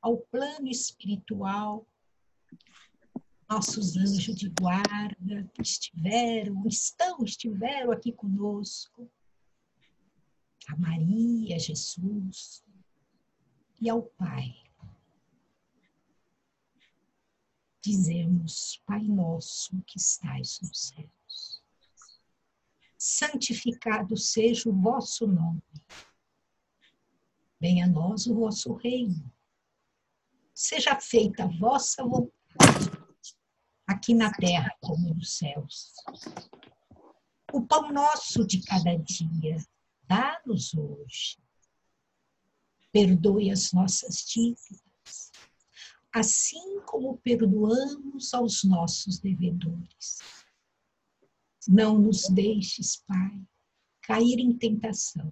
ao 0.00 0.16
plano 0.16 0.68
espiritual, 0.68 1.86
nossos 3.48 3.96
anjos 3.96 4.34
de 4.34 4.48
guarda 4.48 5.48
que 5.54 5.62
estiveram, 5.62 6.66
estão, 6.66 7.22
estiveram 7.22 7.92
aqui 7.92 8.12
conosco, 8.12 9.08
a 10.68 10.76
Maria, 10.76 11.58
Jesus 11.58 12.65
e 13.86 13.90
ao 13.90 14.02
Pai. 14.02 14.54
Dizemos, 17.82 18.82
Pai 18.86 19.02
nosso 19.02 19.80
que 19.86 19.98
estais 19.98 20.60
nos 20.60 20.88
céus, 20.88 21.62
santificado 22.98 24.16
seja 24.16 24.68
o 24.68 24.72
vosso 24.72 25.26
nome. 25.26 25.62
Venha 27.60 27.86
a 27.86 27.88
nós 27.88 28.26
o 28.26 28.34
vosso 28.34 28.74
reino 28.74 29.32
seja 30.56 30.98
feita 30.98 31.44
a 31.44 31.46
vossa 31.46 32.02
vontade, 32.02 32.90
aqui 33.86 34.14
na 34.14 34.32
terra 34.32 34.74
como 34.80 35.12
nos 35.12 35.36
céus. 35.36 35.92
O 37.52 37.60
pão 37.60 37.92
nosso 37.92 38.46
de 38.46 38.62
cada 38.62 38.96
dia, 38.96 39.58
dá-nos 40.04 40.72
hoje. 40.74 41.36
Perdoe 42.96 43.50
as 43.50 43.74
nossas 43.74 44.24
dívidas, 44.24 45.30
assim 46.10 46.80
como 46.86 47.18
perdoamos 47.18 48.32
aos 48.32 48.64
nossos 48.64 49.18
devedores. 49.18 50.20
Não 51.68 51.98
nos 51.98 52.26
deixes, 52.30 52.96
Pai, 52.96 53.38
cair 54.00 54.38
em 54.38 54.56
tentação, 54.56 55.30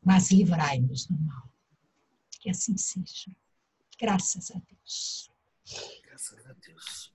mas 0.00 0.30
livrai-nos 0.30 1.04
do 1.06 1.18
mal. 1.18 1.50
Que 2.38 2.48
assim 2.48 2.76
seja. 2.76 3.34
Graças 3.98 4.52
a 4.52 4.60
Deus. 4.60 5.32
Graças 6.04 6.46
a 6.46 6.52
Deus. 6.52 7.12